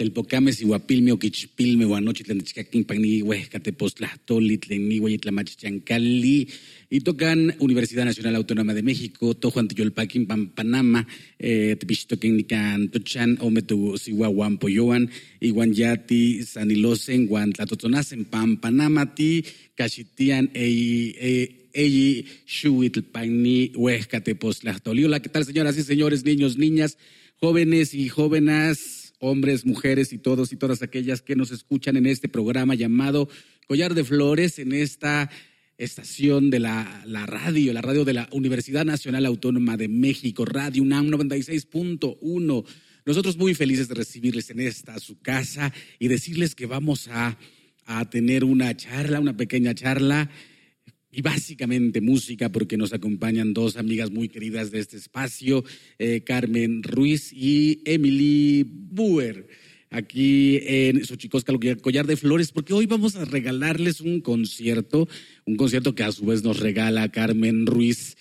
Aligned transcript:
telpocame, 0.00 0.50
sihuapilme, 0.54 1.12
oquichpilme, 1.12 1.84
guanochitlan, 1.84 2.40
chicaquín, 2.40 2.86
pagni, 2.88 3.20
huescatepostlahtoli, 3.20 4.56
tlenihuay, 4.56 5.18
tlamachchancali, 5.18 6.48
y 6.88 7.00
tocan 7.00 7.54
Universidad 7.58 8.06
Nacional 8.06 8.36
Autónoma 8.36 8.72
de 8.72 8.82
México, 8.82 9.34
Tojo 9.34 9.60
Antiyolpaquin, 9.60 10.26
Pampanama, 10.26 11.06
eh, 11.38 11.76
Tepixtoquen, 11.78 12.38
Nican, 12.38 12.88
Tochan, 12.88 13.36
Ometu, 13.42 13.98
Sihuahuan, 13.98 14.56
Poyoan, 14.56 15.10
Iguan 15.38 15.74
Yati, 15.74 16.44
Sanilosen, 16.44 17.26
Guan 17.26 17.52
Tlatotonasen, 17.52 18.24
Pampanama, 18.24 19.14
Ti, 19.14 19.44
Cachitian, 19.74 20.48
Eyi, 20.54 21.14
Eyi, 21.74 22.24
Shuitl, 22.46 23.02
Pagni, 23.02 23.72
Huescatepostlahtoli. 23.76 25.20
¿qué 25.20 25.28
tal, 25.28 25.44
señoras 25.44 25.76
y 25.76 25.82
señores, 25.82 26.24
niños, 26.24 26.56
niñas, 26.56 26.96
jóvenes 27.38 27.92
y 27.92 28.08
jóvenes? 28.08 28.99
Hombres, 29.20 29.64
mujeres 29.64 30.12
y 30.12 30.18
todos 30.18 30.52
y 30.52 30.56
todas 30.56 30.82
aquellas 30.82 31.22
que 31.22 31.36
nos 31.36 31.52
escuchan 31.52 31.96
en 31.96 32.06
este 32.06 32.28
programa 32.28 32.74
llamado 32.74 33.28
Collar 33.68 33.94
de 33.94 34.02
Flores, 34.02 34.58
en 34.58 34.72
esta 34.72 35.30
estación 35.78 36.50
de 36.50 36.58
la, 36.58 37.04
radio, 37.26 37.72
la 37.72 37.82
radio 37.82 38.04
de 38.04 38.14
la 38.14 38.28
Universidad 38.32 38.84
Nacional 38.84 39.26
Autónoma 39.26 39.76
de 39.76 39.88
México, 39.88 40.44
Radio 40.44 40.82
UNAM 40.82 41.08
96.1. 41.08 42.64
Nosotros 43.06 43.36
muy 43.36 43.54
felices 43.54 43.88
de 43.88 43.94
recibirles 43.94 44.50
en 44.50 44.60
esta 44.60 44.98
su 44.98 45.20
casa 45.20 45.72
y 45.98 46.08
decirles 46.08 46.54
que 46.54 46.66
vamos 46.66 47.08
a, 47.08 47.38
tener 48.10 48.44
una 48.44 48.76
charla, 48.76 49.18
una 49.18 49.36
pequeña 49.36 49.74
charla 49.74 50.30
y 51.12 51.22
básicamente 51.22 52.00
música 52.00 52.50
porque 52.50 52.76
nos 52.76 52.92
acompañan 52.92 53.52
dos 53.52 53.76
amigas 53.76 54.10
muy 54.10 54.28
queridas 54.28 54.70
de 54.70 54.80
este 54.80 54.96
espacio, 54.96 55.64
eh, 55.98 56.22
Carmen 56.22 56.82
Ruiz 56.82 57.32
y 57.32 57.82
Emily 57.84 58.64
Buer 58.64 59.48
aquí 59.90 60.60
en 60.62 61.04
Xochicosca, 61.04 61.52
Collar 61.80 62.06
de 62.06 62.16
Flores, 62.16 62.52
porque 62.52 62.72
hoy 62.72 62.86
vamos 62.86 63.16
a 63.16 63.24
regalarles 63.24 64.00
un 64.00 64.20
concierto, 64.20 65.08
un 65.44 65.56
concierto 65.56 65.94
que 65.94 66.04
a 66.04 66.12
su 66.12 66.26
vez 66.26 66.44
nos 66.44 66.60
regala 66.60 67.10
Carmen 67.10 67.66
Ruiz, 67.66 68.16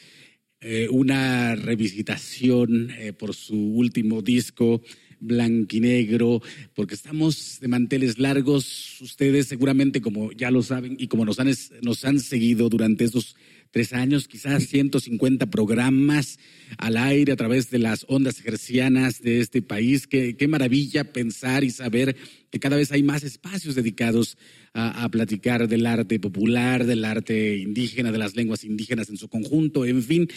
eh, 0.61 0.87
una 0.89 1.55
revisitación 1.55 2.89
eh, 2.91 3.13
por 3.13 3.35
su 3.35 3.55
último 3.55 4.21
disco, 4.21 4.81
Blanquinegro, 5.19 6.41
porque 6.75 6.95
estamos 6.95 7.59
de 7.59 7.67
manteles 7.67 8.19
largos. 8.19 8.99
Ustedes 9.01 9.47
seguramente, 9.47 10.01
como 10.01 10.31
ya 10.31 10.51
lo 10.51 10.63
saben 10.63 10.95
y 10.99 11.07
como 11.07 11.25
nos 11.25 11.39
han, 11.39 11.51
nos 11.81 12.05
han 12.05 12.19
seguido 12.19 12.69
durante 12.69 13.05
estos 13.05 13.35
tres 13.71 13.93
años, 13.93 14.27
quizás 14.27 14.63
150 14.67 15.49
programas 15.49 16.39
al 16.77 16.97
aire 16.97 17.33
a 17.33 17.35
través 17.35 17.69
de 17.69 17.79
las 17.79 18.05
ondas 18.07 18.39
ejercianas 18.39 19.21
de 19.21 19.39
este 19.39 19.61
país. 19.61 20.07
Qué, 20.07 20.35
qué 20.37 20.47
maravilla 20.47 21.11
pensar 21.11 21.63
y 21.63 21.71
saber 21.71 22.15
que 22.49 22.59
cada 22.59 22.77
vez 22.77 22.91
hay 22.91 23.03
más 23.03 23.23
espacios 23.23 23.75
dedicados 23.75 24.37
a, 24.73 25.03
a, 25.03 25.09
platicar 25.09 25.67
del 25.67 25.85
arte 25.85 26.19
popular, 26.19 26.85
del 26.85 27.05
arte 27.05 27.57
indígena, 27.57 28.11
de 28.11 28.17
las 28.17 28.35
lenguas 28.35 28.63
indígenas 28.63 29.09
en 29.09 29.17
su 29.17 29.27
conjunto. 29.29 29.85
En 29.85 30.03
fin, 30.03 30.27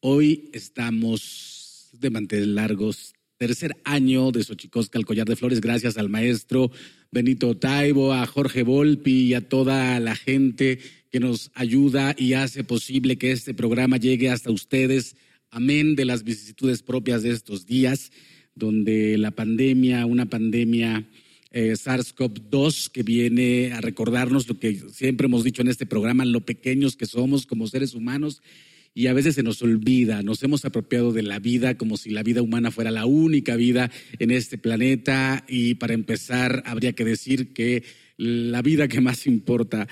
hoy 0.00 0.50
estamos 0.52 1.88
de 1.92 2.10
manteles 2.10 2.48
largos. 2.48 3.13
Tercer 3.44 3.76
año 3.84 4.32
de 4.32 4.42
Xochicosca, 4.42 4.98
el 4.98 5.04
collar 5.04 5.28
de 5.28 5.36
flores, 5.36 5.60
gracias 5.60 5.98
al 5.98 6.08
maestro 6.08 6.70
Benito 7.12 7.54
Taibo, 7.54 8.14
a 8.14 8.24
Jorge 8.24 8.62
Volpi 8.62 9.24
y 9.26 9.34
a 9.34 9.46
toda 9.46 10.00
la 10.00 10.16
gente 10.16 10.78
que 11.10 11.20
nos 11.20 11.50
ayuda 11.52 12.14
y 12.16 12.32
hace 12.32 12.64
posible 12.64 13.18
que 13.18 13.32
este 13.32 13.52
programa 13.52 13.98
llegue 13.98 14.30
hasta 14.30 14.50
ustedes. 14.50 15.16
Amén 15.50 15.94
de 15.94 16.06
las 16.06 16.24
vicisitudes 16.24 16.82
propias 16.82 17.22
de 17.22 17.32
estos 17.32 17.66
días, 17.66 18.12
donde 18.54 19.18
la 19.18 19.30
pandemia, 19.30 20.06
una 20.06 20.24
pandemia 20.24 21.06
eh, 21.50 21.72
SARS-CoV-2 21.72 22.90
que 22.92 23.02
viene 23.02 23.72
a 23.74 23.82
recordarnos 23.82 24.48
lo 24.48 24.58
que 24.58 24.80
siempre 24.90 25.26
hemos 25.26 25.44
dicho 25.44 25.60
en 25.60 25.68
este 25.68 25.84
programa, 25.84 26.24
lo 26.24 26.40
pequeños 26.40 26.96
que 26.96 27.04
somos 27.04 27.44
como 27.44 27.66
seres 27.66 27.92
humanos 27.92 28.40
y 28.94 29.08
a 29.08 29.12
veces 29.12 29.34
se 29.34 29.42
nos 29.42 29.60
olvida, 29.60 30.22
nos 30.22 30.42
hemos 30.44 30.64
apropiado 30.64 31.12
de 31.12 31.22
la 31.22 31.40
vida 31.40 31.76
como 31.76 31.96
si 31.96 32.10
la 32.10 32.22
vida 32.22 32.42
humana 32.42 32.70
fuera 32.70 32.92
la 32.92 33.06
única 33.06 33.56
vida 33.56 33.90
en 34.20 34.30
este 34.30 34.56
planeta 34.56 35.44
y 35.48 35.74
para 35.74 35.94
empezar 35.94 36.62
habría 36.64 36.92
que 36.92 37.04
decir 37.04 37.52
que 37.52 37.82
la 38.16 38.62
vida 38.62 38.86
que 38.86 39.00
más 39.00 39.26
importa 39.26 39.88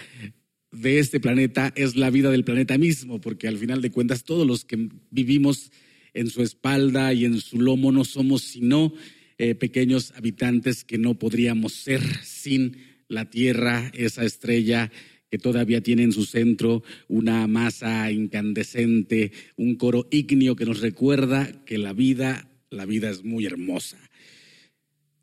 de 0.70 1.00
este 1.00 1.18
planeta 1.18 1.72
es 1.74 1.96
la 1.96 2.10
vida 2.10 2.30
del 2.30 2.44
planeta 2.44 2.78
mismo, 2.78 3.20
porque 3.20 3.48
al 3.48 3.58
final 3.58 3.82
de 3.82 3.90
cuentas 3.90 4.24
todos 4.24 4.46
los 4.46 4.64
que 4.64 4.88
vivimos 5.10 5.72
en 6.14 6.30
su 6.30 6.42
espalda 6.42 7.12
y 7.12 7.24
en 7.24 7.40
su 7.40 7.60
lomo 7.60 7.90
no 7.90 8.04
somos 8.04 8.42
sino 8.42 8.94
eh, 9.38 9.56
pequeños 9.56 10.12
habitantes 10.16 10.84
que 10.84 10.98
no 10.98 11.14
podríamos 11.18 11.72
ser 11.72 12.02
sin 12.22 12.76
la 13.08 13.28
Tierra, 13.28 13.90
esa 13.94 14.24
estrella 14.24 14.90
que 15.32 15.38
todavía 15.38 15.80
tiene 15.80 16.02
en 16.02 16.12
su 16.12 16.26
centro 16.26 16.82
una 17.08 17.46
masa 17.46 18.10
incandescente, 18.12 19.32
un 19.56 19.76
coro 19.76 20.06
ígneo 20.10 20.56
que 20.56 20.66
nos 20.66 20.82
recuerda 20.82 21.64
que 21.64 21.78
la 21.78 21.94
vida, 21.94 22.50
la 22.68 22.84
vida 22.84 23.08
es 23.08 23.24
muy 23.24 23.46
hermosa. 23.46 23.96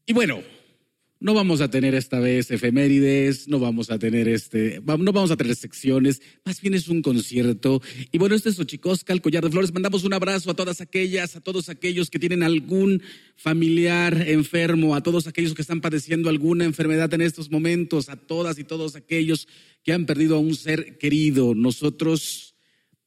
Y 0.08 0.14
bueno, 0.14 0.42
no 1.22 1.34
vamos 1.34 1.60
a 1.60 1.70
tener 1.70 1.96
esta 1.96 2.20
vez 2.20 2.50
efemérides, 2.50 3.50
no 3.50 3.60
vamos 3.60 3.92
a 3.92 4.00
tener 4.00 4.30
este, 4.30 4.82
no 4.86 5.12
vamos 5.12 5.32
a 5.32 5.38
tener 5.38 5.56
secciones, 5.56 6.22
más 6.46 6.62
bien 6.62 6.74
es 6.74 6.88
un 6.88 7.02
concierto. 7.02 7.82
Y 8.12 8.18
bueno, 8.18 8.36
este 8.36 8.50
es 8.50 8.60
Ochicosca, 8.60 9.12
el 9.12 9.22
collar 9.22 9.44
de 9.44 9.52
flores. 9.52 9.74
Mandamos 9.74 10.06
un 10.06 10.14
abrazo 10.14 10.50
a 10.50 10.54
todas 10.54 10.80
aquellas, 10.80 11.36
a 11.36 11.42
todos 11.42 11.68
aquellos 11.68 12.10
que 12.10 12.20
tienen 12.20 12.42
algún 12.42 13.02
familiar 13.36 14.30
enfermo, 14.30 14.96
a 14.96 15.04
todos 15.04 15.28
aquellos 15.28 15.54
que 15.54 15.62
están 15.62 15.82
padeciendo 15.82 16.30
alguna 16.30 16.64
enfermedad 16.64 17.14
en 17.14 17.22
estos 17.22 17.52
momentos, 17.52 18.08
a 18.08 18.16
todas 18.16 18.58
y 18.58 18.64
todos 18.64 18.96
aquellos 18.96 19.48
que 19.84 19.92
han 19.92 20.06
perdido 20.06 20.38
a 20.38 20.40
un 20.40 20.56
ser 20.56 20.98
querido. 20.98 21.54
Nosotros, 21.54 22.56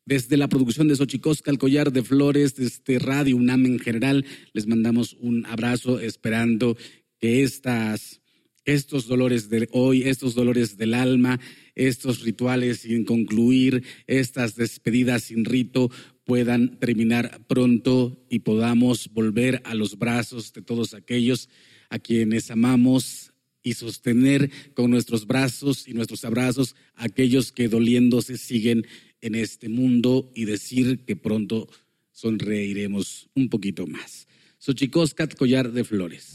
desde 0.05 0.37
la 0.37 0.49
producción 0.49 0.87
de 0.89 0.97
Xochicosca, 0.97 1.51
el 1.51 1.59
collar 1.59 1.93
de 1.93 2.03
flores, 2.03 2.57
desde 2.57 2.99
Radio 2.99 3.37
UNAM 3.37 3.65
en 3.65 3.79
general, 3.79 4.27
les 4.53 4.67
mandamos 4.67 5.17
un 5.19 5.47
abrazo 5.47 5.99
esperando 5.99 6.77
que 7.23 7.45
estas, 7.45 8.21
estos 8.65 9.07
dolores 9.07 9.49
de 9.49 9.69
hoy, 9.71 10.03
estos 10.03 10.35
dolores 10.35 10.77
del 10.77 10.93
alma, 10.93 11.39
estos 11.77 12.23
rituales 12.23 12.81
sin 12.81 13.05
concluir, 13.05 13.85
estas 14.09 14.57
despedidas 14.57 15.23
sin 15.23 15.45
rito 15.45 15.89
puedan 16.25 16.81
terminar 16.81 17.41
pronto 17.47 18.27
y 18.29 18.41
podamos 18.41 19.09
volver 19.13 19.63
a 19.65 19.75
los 19.75 19.99
brazos 19.99 20.53
de 20.53 20.63
todos 20.63 20.95
aquellos 20.95 21.49
a 21.91 22.01
quienes 22.01 22.51
amamos 22.51 23.33
y 23.63 23.75
sostener 23.75 24.51
con 24.75 24.91
nuestros 24.91 25.29
brazos 25.29 25.87
y 25.87 25.95
nuestros 25.95 26.25
abrazos 26.25 26.75
a 26.97 27.05
aquellos 27.05 27.53
que 27.53 27.69
doliéndose 27.69 28.37
siguen 28.37 28.85
en 29.21 29.37
este 29.37 29.69
mundo 29.69 30.33
y 30.35 30.45
decir 30.45 31.05
que 31.07 31.15
pronto 31.15 31.69
sonreiremos 32.11 33.31
un 33.37 33.49
poquito 33.49 33.87
más. 33.87 34.27
Xochicoscat 34.59 35.37
Collar 35.37 35.71
de 35.71 35.85
Flores. 35.85 36.35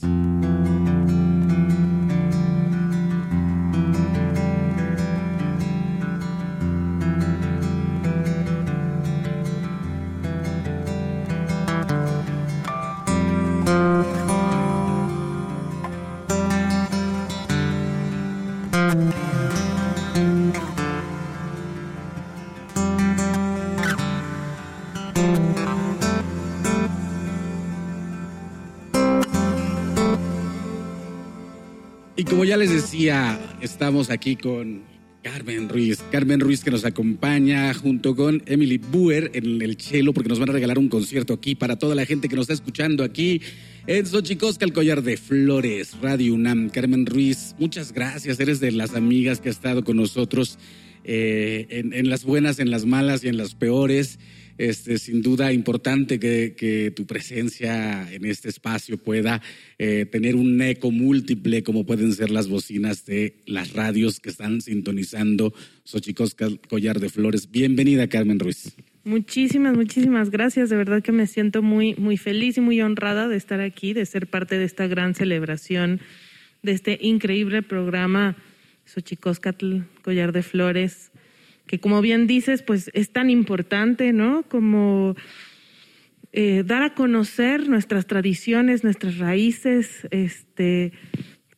Como 32.29 32.44
ya 32.44 32.57
les 32.57 32.71
decía, 32.71 33.39
estamos 33.62 34.09
aquí 34.09 34.35
con 34.35 34.83
Carmen 35.21 35.69
Ruiz. 35.69 36.00
Carmen 36.12 36.39
Ruiz 36.39 36.63
que 36.63 36.71
nos 36.71 36.83
acompaña 36.83 37.74
junto 37.74 38.15
con 38.15 38.44
Emily 38.45 38.77
Buer 38.77 39.31
en 39.33 39.62
el 39.62 39.77
chelo 39.77 40.13
porque 40.13 40.29
nos 40.29 40.39
van 40.39 40.50
a 40.50 40.53
regalar 40.53 40.77
un 40.77 40.89
concierto 40.89 41.33
aquí 41.33 41.56
para 41.56 41.77
toda 41.77 41.95
la 41.95 42.06
gente 42.06 42.27
que 42.27 42.35
nos 42.35 42.44
está 42.44 42.53
escuchando 42.53 43.03
aquí 43.03 43.41
en 43.88 44.06
Xochicosca, 44.06 44.65
el 44.65 44.74
collar 44.74 45.03
de 45.03 45.18
flores, 45.18 45.95
Radio 46.01 46.33
UNAM. 46.33 46.69
Carmen 46.69 47.06
Ruiz, 47.06 47.56
muchas 47.59 47.94
gracias. 47.94 48.39
Eres 48.39 48.59
de 48.59 48.71
las 48.71 48.94
amigas 48.95 49.39
que 49.39 49.50
ha 49.50 49.51
estado 49.51 49.83
con 49.83 49.97
nosotros 49.97 50.59
eh, 51.03 51.68
en, 51.69 52.09
las 52.09 52.25
buenas, 52.25 52.59
en 52.59 52.69
las 52.69 52.85
malas 52.85 53.23
y 53.23 53.30
en 53.30 53.38
las 53.38 53.56
peores. 53.56 54.19
Este, 54.57 54.98
sin 54.98 55.21
duda 55.21 55.54
importante 55.54 56.19
que, 56.19 56.94
tu 56.95 57.06
presencia 57.06 58.12
en 58.12 58.25
este 58.25 58.50
espacio 58.50 58.98
pueda 58.98 59.42
eh, 59.77 60.06
tener 60.06 60.36
un 60.36 60.62
eco 60.62 60.92
múltiple 60.92 61.63
como 61.63 61.86
pueden 61.86 62.13
ser 62.13 62.31
las 62.31 62.48
bocinas 62.48 63.06
de 63.06 63.36
las 63.45 63.74
radios 63.74 64.19
que 64.19 64.30
están 64.30 64.62
sintonizando 64.62 65.54
Xochicosca 65.83 66.48
Collar 66.69 67.00
de 67.00 67.09
Flores. 67.09 67.51
Bienvenida, 67.51 68.07
Carmen 68.07 68.39
Ruiz. 68.39 68.75
Muchísimas, 69.04 69.75
muchísimas 69.75 70.31
gracias. 70.31 70.69
De 70.69 70.75
verdad 70.75 71.01
que 71.01 71.12
me 71.12 71.27
siento 71.27 71.62
muy, 71.62 71.95
muy 71.95 72.18
feliz 72.18 72.57
y 72.57 72.62
muy 72.62 72.81
honrada 72.81 73.27
de 73.27 73.38
estar 73.38 73.62
aquí, 73.62 73.94
de 73.94 74.06
ser 74.06 74.27
parte 74.27 74.57
de 74.57 74.65
esta 74.65 74.88
gran 74.88 75.15
celebración, 75.15 76.01
de 76.62 76.74
este 76.74 76.98
increíble 77.01 77.62
programa 77.62 78.36
Xochicóscatl, 78.86 79.80
Collar 80.01 80.31
de 80.31 80.44
Flores, 80.44 81.12
que 81.68 81.80
como 81.80 82.02
bien 82.02 82.28
dices, 82.28 82.64
pues 82.64 82.90
es 82.94 83.12
tan 83.12 83.30
importante, 83.30 84.14
¿no? 84.14 84.44
Como 84.44 85.16
eh, 86.31 86.64
dar 86.66 86.81
a 86.81 86.94
conocer 86.94 87.69
nuestras 87.69 88.08
tradiciones, 88.08 88.84
nuestras 88.84 89.18
raíces, 89.18 90.08
este, 90.12 90.94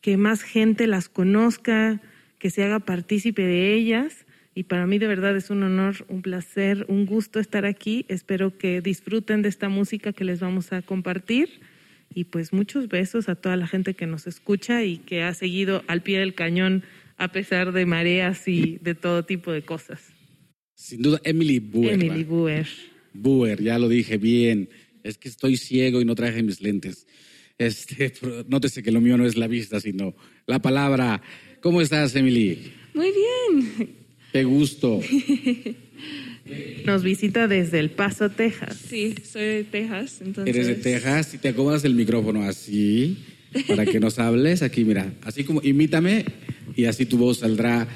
que 0.00 0.16
más 0.16 0.42
gente 0.42 0.86
las 0.86 1.08
conozca, 1.08 2.00
que 2.38 2.50
se 2.50 2.64
haga 2.64 2.80
partícipe 2.80 3.42
de 3.42 3.74
ellas 3.74 4.26
y 4.54 4.64
para 4.64 4.86
mí 4.86 4.98
de 4.98 5.06
verdad 5.06 5.36
es 5.36 5.50
un 5.50 5.62
honor, 5.62 6.04
un 6.08 6.22
placer, 6.22 6.84
un 6.88 7.06
gusto 7.06 7.38
estar 7.38 7.64
aquí. 7.64 8.04
Espero 8.08 8.58
que 8.58 8.80
disfruten 8.80 9.42
de 9.42 9.48
esta 9.48 9.68
música 9.68 10.12
que 10.12 10.24
les 10.24 10.40
vamos 10.40 10.72
a 10.72 10.82
compartir 10.82 11.60
y 12.12 12.24
pues 12.24 12.52
muchos 12.52 12.88
besos 12.88 13.28
a 13.28 13.36
toda 13.36 13.56
la 13.56 13.68
gente 13.68 13.94
que 13.94 14.06
nos 14.06 14.26
escucha 14.26 14.82
y 14.82 14.98
que 14.98 15.22
ha 15.22 15.32
seguido 15.34 15.84
al 15.86 16.02
pie 16.02 16.18
del 16.18 16.34
cañón 16.34 16.82
a 17.20 17.28
pesar 17.30 17.72
de 17.72 17.84
mareas 17.84 18.48
y 18.48 18.78
de 18.80 18.94
todo 18.94 19.26
tipo 19.26 19.52
de 19.52 19.60
cosas. 19.60 20.00
Sin 20.74 21.02
duda, 21.02 21.20
Emily 21.22 21.58
Buer. 21.58 21.92
Emily 21.92 22.24
Buer. 22.24 22.66
Buer, 23.12 23.62
ya 23.62 23.78
lo 23.78 23.90
dije 23.90 24.16
bien. 24.16 24.70
Es 25.04 25.18
que 25.18 25.28
estoy 25.28 25.58
ciego 25.58 26.00
y 26.00 26.06
no 26.06 26.14
traje 26.14 26.42
mis 26.42 26.62
lentes. 26.62 27.06
Este, 27.58 28.14
nótese 28.48 28.82
que 28.82 28.90
lo 28.90 29.02
mío 29.02 29.18
no 29.18 29.26
es 29.26 29.36
la 29.36 29.48
vista, 29.48 29.80
sino 29.80 30.14
la 30.46 30.60
palabra. 30.60 31.20
¿Cómo 31.60 31.82
estás, 31.82 32.16
Emily? 32.16 32.72
Muy 32.94 33.12
bien. 33.12 33.96
Qué 34.32 34.44
gusto. 34.44 35.02
Nos 36.86 37.02
visita 37.02 37.48
desde 37.48 37.80
El 37.80 37.90
Paso, 37.90 38.30
Texas. 38.30 38.78
Sí, 38.88 39.14
soy 39.30 39.42
de 39.42 39.64
Texas. 39.64 40.22
Entonces... 40.22 40.54
Eres 40.54 40.68
de 40.68 40.74
Texas 40.76 41.34
y 41.34 41.38
te 41.38 41.50
acomodas 41.50 41.84
el 41.84 41.94
micrófono 41.94 42.44
así 42.44 43.18
para 43.68 43.84
que 43.84 44.00
nos 44.00 44.18
hables. 44.18 44.62
Aquí, 44.62 44.86
mira, 44.86 45.12
así 45.22 45.44
como 45.44 45.60
imítame 45.62 46.24
y 46.76 46.84
así 46.84 47.06
tu 47.06 47.18
voz 47.18 47.38
saldrá 47.38 47.88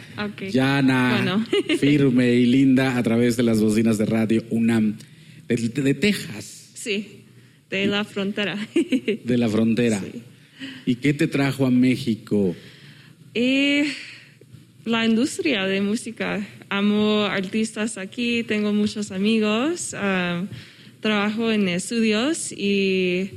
llana, 0.53 1.47
firme 1.79 2.35
y 2.35 2.47
linda 2.47 2.97
a 2.97 3.03
través 3.03 3.37
de 3.37 3.43
las 3.43 3.61
bocinas 3.61 3.99
de 3.99 4.07
radio 4.07 4.45
UNAM. 4.51 4.97
De, 5.49 5.95
Texas. 5.95 6.71
Sí, 6.75 7.25
de 7.71 7.87
la 7.87 8.05
frontera. 8.05 8.57
De 9.25 9.37
la 9.37 9.49
frontera. 9.49 10.03
¿Y 10.87 10.95
qué 10.97 11.13
te 11.13 11.27
trajo 11.27 11.67
a 11.67 11.71
México? 11.71 12.57
Eh 13.35 13.87
la 14.85 15.07
industria 15.07 15.65
de 15.65 15.81
música. 15.81 16.47
Amo 16.69 17.25
artistas 17.25 17.99
aquí, 17.99 18.43
tengo 18.43 18.73
muchos 18.73 19.11
amigos, 19.13 19.95
ah, 19.95 20.45
trabajo 21.01 21.51
en 21.51 21.69
estudios 21.69 22.53
y 22.53 23.31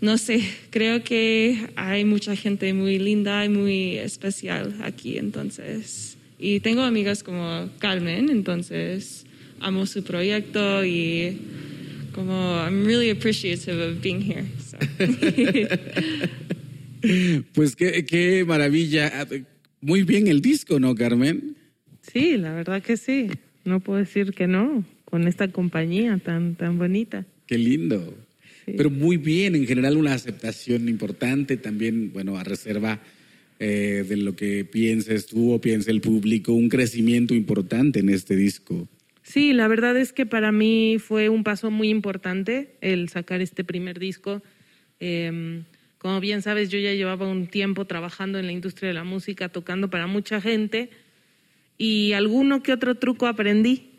no 0.00 0.18
sé, 0.18 0.42
creo 0.70 1.02
que 1.04 1.68
hay 1.76 2.04
mucha 2.04 2.34
gente 2.36 2.72
muy 2.72 2.98
linda 2.98 3.44
y 3.44 3.48
muy 3.48 3.96
especial 3.98 4.76
aquí 4.82 5.18
entonces. 5.18 6.16
Y 6.38 6.60
tengo 6.60 6.82
amigas 6.82 7.22
como 7.22 7.68
Carmen, 7.78 8.30
entonces 8.30 9.26
amo 9.60 9.84
su 9.86 10.02
proyecto 10.02 10.84
y 10.84 11.38
como 12.12 12.32
I'm 12.34 12.84
really 12.84 13.10
appreciative 13.10 13.82
of 13.82 14.00
being 14.00 14.22
here. 14.22 14.46
pues 17.54 17.76
qué, 17.76 18.04
qué 18.06 18.44
maravilla 18.46 19.26
muy 19.80 20.02
bien 20.02 20.28
el 20.28 20.40
disco, 20.40 20.80
¿no, 20.80 20.94
Carmen? 20.94 21.56
Sí, 22.02 22.36
la 22.36 22.52
verdad 22.52 22.82
que 22.82 22.96
sí. 22.96 23.28
No 23.64 23.80
puedo 23.80 23.98
decir 23.98 24.32
que 24.32 24.46
no, 24.46 24.84
con 25.04 25.28
esta 25.28 25.48
compañía 25.48 26.18
tan, 26.18 26.54
tan 26.54 26.78
bonita. 26.78 27.26
Qué 27.46 27.58
lindo. 27.58 28.14
Pero 28.76 28.90
muy 28.90 29.16
bien, 29.16 29.54
en 29.54 29.66
general 29.66 29.96
una 29.96 30.14
aceptación 30.14 30.88
importante, 30.88 31.56
también, 31.56 32.12
bueno, 32.12 32.36
a 32.36 32.44
reserva 32.44 33.00
eh, 33.58 34.04
de 34.08 34.16
lo 34.16 34.34
que 34.36 34.64
pienses 34.64 35.26
tú 35.26 35.52
o 35.52 35.60
piense 35.60 35.90
el 35.90 36.00
público, 36.00 36.52
un 36.52 36.68
crecimiento 36.68 37.34
importante 37.34 38.00
en 38.00 38.08
este 38.08 38.36
disco. 38.36 38.88
Sí, 39.22 39.52
la 39.52 39.68
verdad 39.68 39.96
es 39.96 40.12
que 40.12 40.26
para 40.26 40.50
mí 40.50 40.96
fue 40.98 41.28
un 41.28 41.44
paso 41.44 41.70
muy 41.70 41.88
importante 41.88 42.76
el 42.80 43.08
sacar 43.08 43.40
este 43.40 43.64
primer 43.64 43.98
disco. 43.98 44.42
Eh, 44.98 45.62
como 46.00 46.18
bien 46.18 46.40
sabes, 46.40 46.70
yo 46.70 46.78
ya 46.78 46.94
llevaba 46.94 47.28
un 47.28 47.46
tiempo 47.46 47.84
trabajando 47.84 48.38
en 48.38 48.46
la 48.46 48.52
industria 48.52 48.88
de 48.88 48.94
la 48.94 49.04
música, 49.04 49.50
tocando 49.50 49.90
para 49.90 50.06
mucha 50.06 50.40
gente 50.40 50.88
y 51.76 52.12
alguno 52.14 52.62
que 52.62 52.72
otro 52.72 52.94
truco 52.94 53.26
aprendí. 53.26 53.89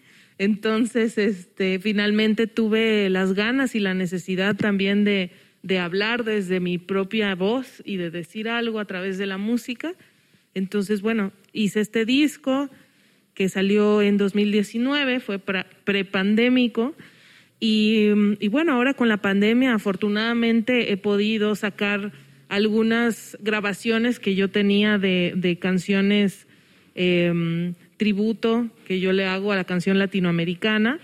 Entonces, 0.41 1.19
este, 1.19 1.77
finalmente 1.77 2.47
tuve 2.47 3.11
las 3.11 3.35
ganas 3.35 3.75
y 3.75 3.79
la 3.79 3.93
necesidad 3.93 4.55
también 4.55 5.03
de, 5.03 5.29
de 5.61 5.77
hablar 5.77 6.23
desde 6.23 6.59
mi 6.59 6.79
propia 6.79 7.35
voz 7.35 7.83
y 7.85 7.97
de 7.97 8.09
decir 8.09 8.49
algo 8.49 8.79
a 8.79 8.85
través 8.85 9.19
de 9.19 9.27
la 9.27 9.37
música. 9.37 9.93
Entonces, 10.55 11.03
bueno, 11.03 11.31
hice 11.53 11.79
este 11.79 12.05
disco 12.05 12.71
que 13.35 13.49
salió 13.49 14.01
en 14.01 14.17
2019, 14.17 15.19
fue 15.19 15.37
prepandémico. 15.37 16.95
Y, 17.59 18.07
y, 18.39 18.47
bueno, 18.47 18.73
ahora 18.73 18.95
con 18.95 19.09
la 19.09 19.17
pandemia 19.17 19.75
afortunadamente 19.75 20.91
he 20.91 20.97
podido 20.97 21.53
sacar 21.53 22.13
algunas 22.49 23.37
grabaciones 23.41 24.17
que 24.17 24.33
yo 24.33 24.49
tenía 24.49 24.97
de, 24.97 25.33
de 25.35 25.59
canciones 25.59 26.47
em, 26.95 27.75
tributo 28.01 28.67
que 28.87 28.99
yo 28.99 29.13
le 29.13 29.27
hago 29.27 29.51
a 29.51 29.55
la 29.55 29.63
canción 29.63 29.99
latinoamericana 29.99 30.99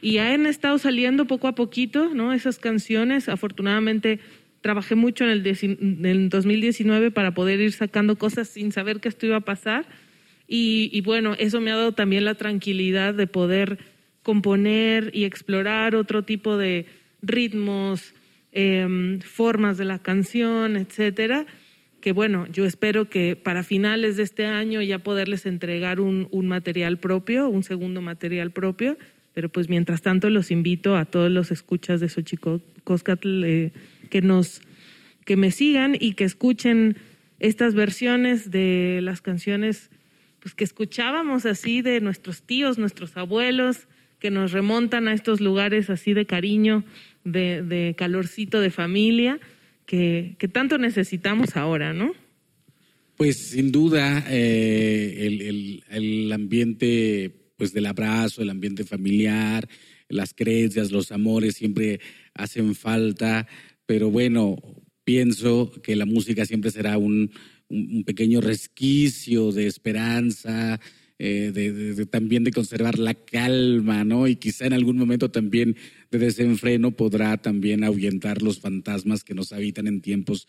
y 0.00 0.18
han 0.18 0.46
estado 0.46 0.78
saliendo 0.78 1.26
poco 1.26 1.48
a 1.48 1.56
poquito, 1.56 2.14
¿no? 2.14 2.32
Esas 2.32 2.60
canciones, 2.60 3.28
afortunadamente 3.28 4.20
trabajé 4.60 4.94
mucho 4.94 5.24
en 5.24 5.30
el, 5.30 5.44
en 5.44 6.06
el 6.06 6.28
2019 6.28 7.10
para 7.10 7.34
poder 7.34 7.58
ir 7.58 7.72
sacando 7.72 8.14
cosas 8.14 8.46
sin 8.46 8.70
saber 8.70 9.00
que 9.00 9.08
esto 9.08 9.26
iba 9.26 9.38
a 9.38 9.40
pasar 9.40 9.86
y, 10.46 11.00
bueno, 11.00 11.34
eso 11.36 11.60
me 11.60 11.72
ha 11.72 11.76
dado 11.76 11.90
también 11.90 12.24
la 12.24 12.36
tranquilidad 12.36 13.12
de 13.12 13.26
poder 13.26 13.78
componer 14.22 15.10
y 15.12 15.24
explorar 15.24 15.96
otro 15.96 16.22
tipo 16.22 16.56
de 16.56 16.86
ritmos, 17.22 18.14
em, 18.52 19.18
formas 19.18 19.78
de 19.78 19.84
la 19.84 19.98
canción, 19.98 20.76
etcétera. 20.76 21.44
Que 22.06 22.12
bueno, 22.12 22.46
yo 22.52 22.66
espero 22.66 23.10
que 23.10 23.34
para 23.34 23.64
finales 23.64 24.16
de 24.16 24.22
este 24.22 24.46
año 24.46 24.80
ya 24.80 25.00
poderles 25.00 25.44
entregar 25.44 25.98
un, 25.98 26.28
material 26.46 26.98
propio, 26.98 27.48
un 27.48 27.64
segundo 27.64 28.00
material 28.00 28.52
propio. 28.52 28.96
Pero 29.34 29.48
pues 29.48 29.68
mientras 29.68 30.02
tanto 30.02 30.30
los 30.30 30.52
invito 30.52 30.96
a 30.96 31.04
todos 31.04 31.32
los 31.32 31.50
escuchas 31.50 31.98
de 31.98 32.08
Xochicoscatl 32.08 33.44
eh, 33.44 33.72
que 34.08 34.22
nos 34.22 34.60
que 35.24 35.36
me 35.36 35.50
sigan 35.50 35.96
y 35.98 36.12
que 36.12 36.22
escuchen 36.22 36.96
estas 37.40 37.74
versiones 37.74 38.52
de 38.52 39.00
las 39.02 39.20
canciones 39.20 39.90
pues 40.38 40.54
que 40.54 40.62
escuchábamos 40.62 41.44
así 41.44 41.82
de 41.82 42.00
nuestros 42.00 42.42
tíos, 42.42 42.78
nuestros 42.78 43.16
abuelos, 43.16 43.88
que 44.20 44.30
nos 44.30 44.52
remontan 44.52 45.08
a 45.08 45.12
estos 45.12 45.40
lugares 45.40 45.90
así 45.90 46.14
de 46.14 46.24
cariño, 46.24 46.84
de, 47.24 47.96
calorcito 47.98 48.60
de 48.60 48.70
familia, 48.70 49.40
que, 49.86 50.36
tanto 50.52 50.78
necesitamos 50.78 51.56
ahora, 51.56 51.92
¿no? 51.92 52.12
Pues 53.16 53.50
sin 53.50 53.72
duda 53.72 54.24
eh, 54.28 55.82
el, 55.88 56.32
ambiente 56.32 57.52
pues 57.56 57.72
del 57.72 57.86
abrazo, 57.86 58.42
el 58.42 58.50
ambiente 58.50 58.84
familiar, 58.84 59.66
las 60.08 60.34
creencias, 60.34 60.90
los 60.90 61.12
amores 61.12 61.56
siempre 61.56 62.00
hacen 62.34 62.74
falta, 62.74 63.46
pero 63.86 64.10
bueno, 64.10 64.56
pienso 65.04 65.72
que 65.82 65.96
la 65.96 66.04
música 66.04 66.44
siempre 66.44 66.70
será 66.70 66.98
un 66.98 67.30
pequeño 68.04 68.42
resquicio 68.42 69.52
de 69.52 69.66
esperanza, 69.66 70.78
eh, 71.18 72.06
también 72.10 72.44
de 72.44 72.52
conservar 72.52 72.98
la 72.98 73.14
calma, 73.14 74.04
¿no? 74.04 74.28
Y 74.28 74.36
quizá 74.36 74.66
en 74.66 74.74
algún 74.74 74.98
momento 74.98 75.30
también 75.30 75.76
de 76.10 76.18
desenfreno 76.18 76.90
podrá 76.90 77.36
también 77.38 77.84
ahuyentar 77.84 78.42
los 78.42 78.60
fantasmas 78.60 79.24
que 79.24 79.34
nos 79.34 79.52
habitan 79.52 79.86
en 79.86 80.02
tiempos 80.02 80.46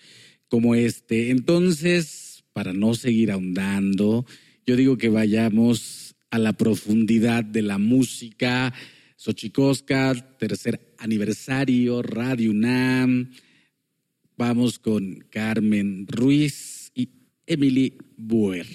como 0.50 0.76
este. 0.76 1.30
Entonces, 1.30 2.44
para 2.54 2.74
no 2.74 2.94
seguir 2.94 3.32
ahondando, 3.32 4.26
yo 4.66 4.76
digo 4.76 4.98
que 4.98 5.10
vayamos 5.10 6.16
a 6.30 6.40
la 6.40 6.54
profundidad 6.54 7.44
de 7.44 7.62
la 7.62 7.78
música. 7.78 8.74
Xochicosca, 9.16 10.14
tercer 10.38 10.94
aniversario, 10.98 12.02
Radio 12.02 12.52
UNAM. 12.52 13.32
Vamos 14.38 14.78
con 14.78 15.26
Carmen 15.32 16.06
Ruiz 16.08 16.92
y 16.94 17.10
Emily 17.48 17.98
Buer. 18.18 18.68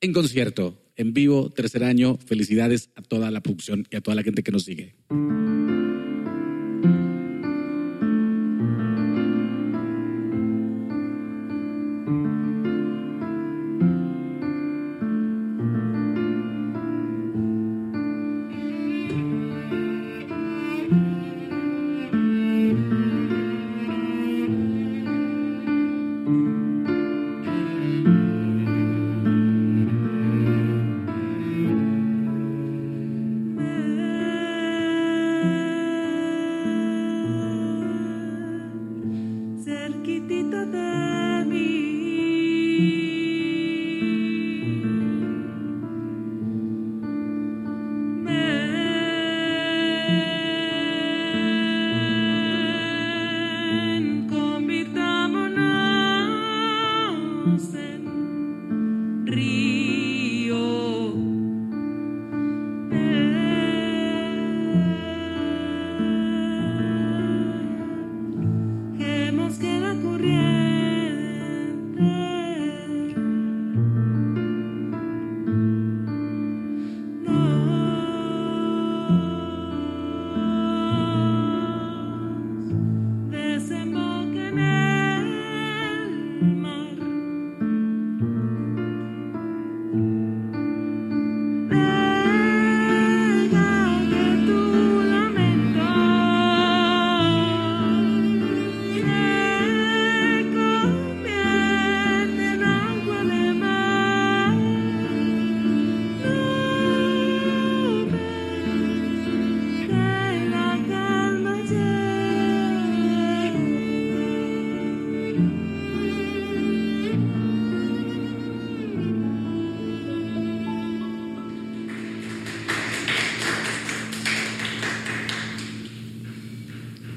En 0.00 0.12
concierto, 0.12 0.78
en 0.96 1.14
vivo, 1.14 1.50
tercer 1.50 1.82
año. 1.82 2.18
Felicidades 2.18 2.90
a 2.96 3.02
toda 3.02 3.30
la 3.30 3.40
producción 3.40 3.86
y 3.90 3.96
a 3.96 4.00
toda 4.00 4.14
la 4.14 4.22
gente 4.22 4.42
que 4.42 4.52
nos 4.52 4.64
sigue. 4.64 4.94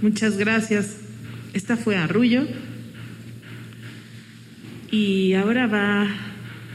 Muchas 0.09 0.39
gracias. 0.39 0.97
Esta 1.53 1.77
fue 1.77 1.95
Arrullo. 1.95 2.47
Y 4.89 5.33
ahora 5.33 5.67
va 5.67 6.07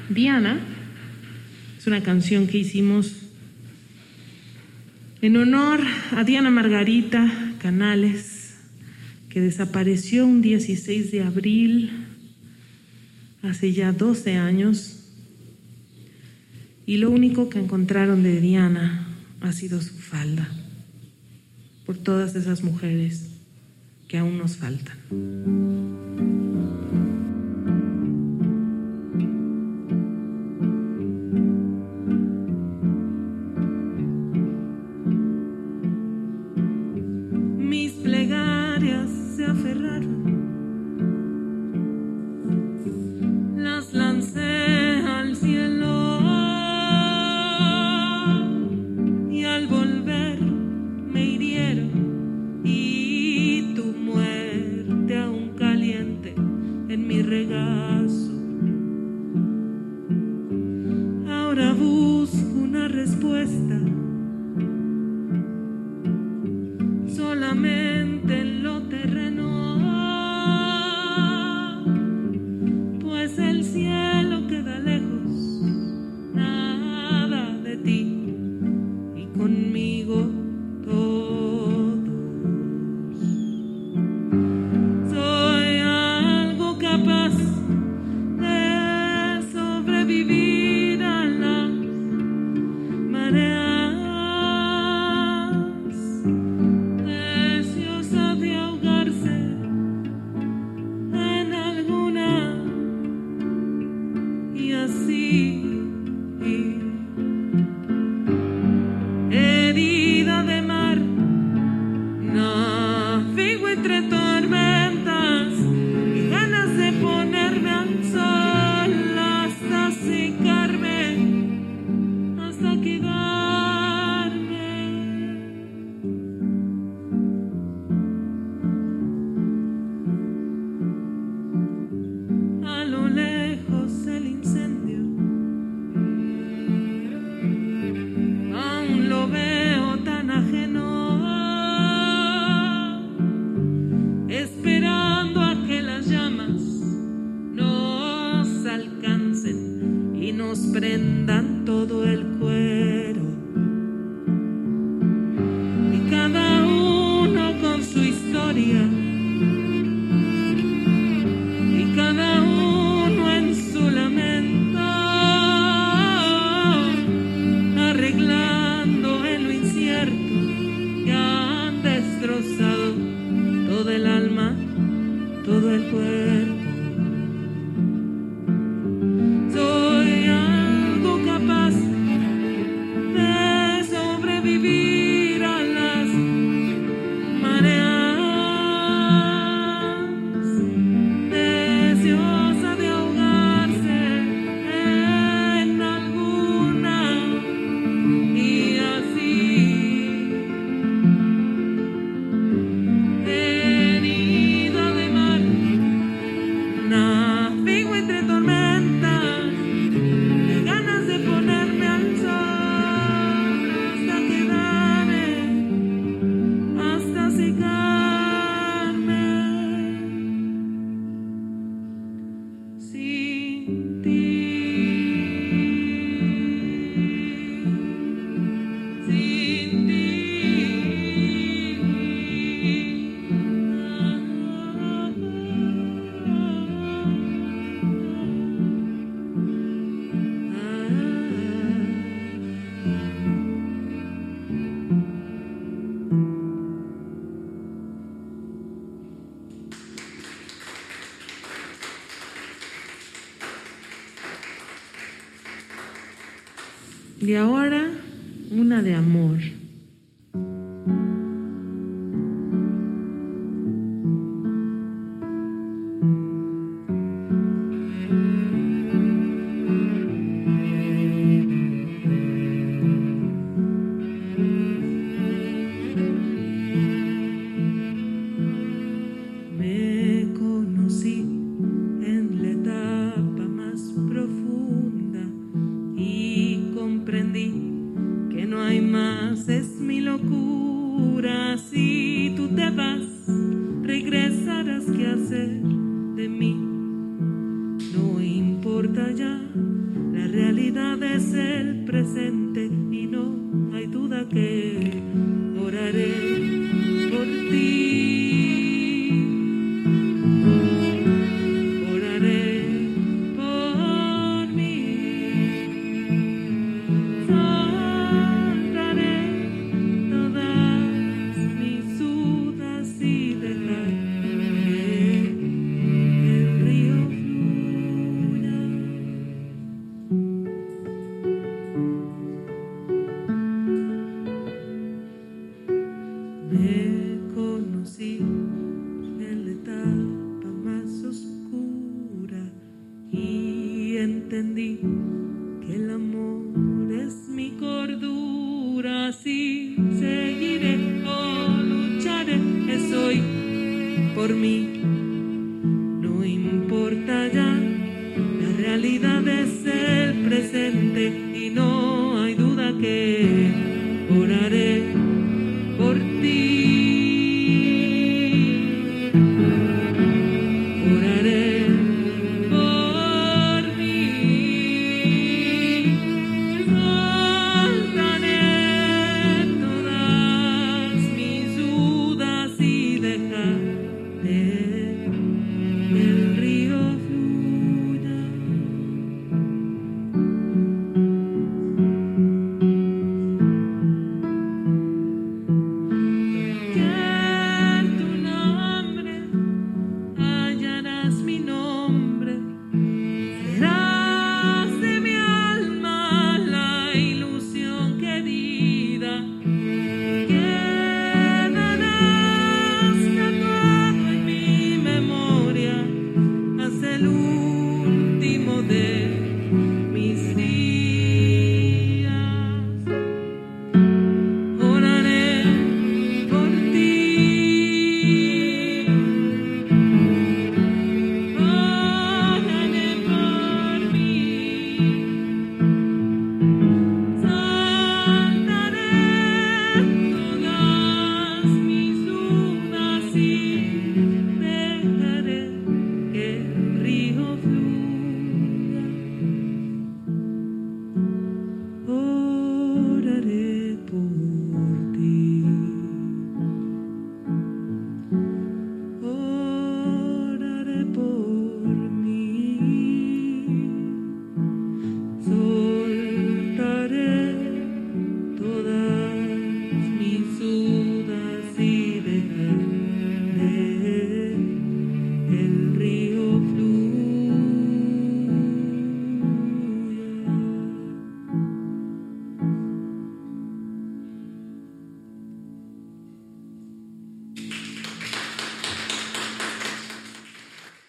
Diana. 0.09 0.61
Es 1.77 1.89
una 1.89 2.01
canción 2.05 2.47
que 2.47 2.59
hicimos 2.59 3.23
en 5.21 5.37
honor 5.37 5.81
a 6.13 6.23
Diana 6.23 6.53
Margarita 6.53 7.57
Canales, 7.59 8.55
que 9.31 9.41
desapareció 9.41 10.27
un 10.27 10.41
16 10.41 11.11
de 11.11 11.25
abril 11.25 11.91
hace 13.43 13.73
ya 13.73 13.91
12 13.91 14.37
años. 14.37 15.11
Y 16.87 16.99
lo 16.99 17.11
único 17.11 17.49
que 17.49 17.59
encontraron 17.59 18.23
de 18.23 18.41
Diana 18.41 19.09
ha 19.41 19.53
sido 19.53 19.83
su 19.83 19.95
falda 19.95 20.64
por 21.85 21.97
todas 21.97 22.35
esas 22.35 22.63
mujeres 22.63 23.29
que 24.09 24.19
aún 24.19 24.39
nos 24.39 24.57
faltan. 24.57 26.34
respuesta. 63.45 63.84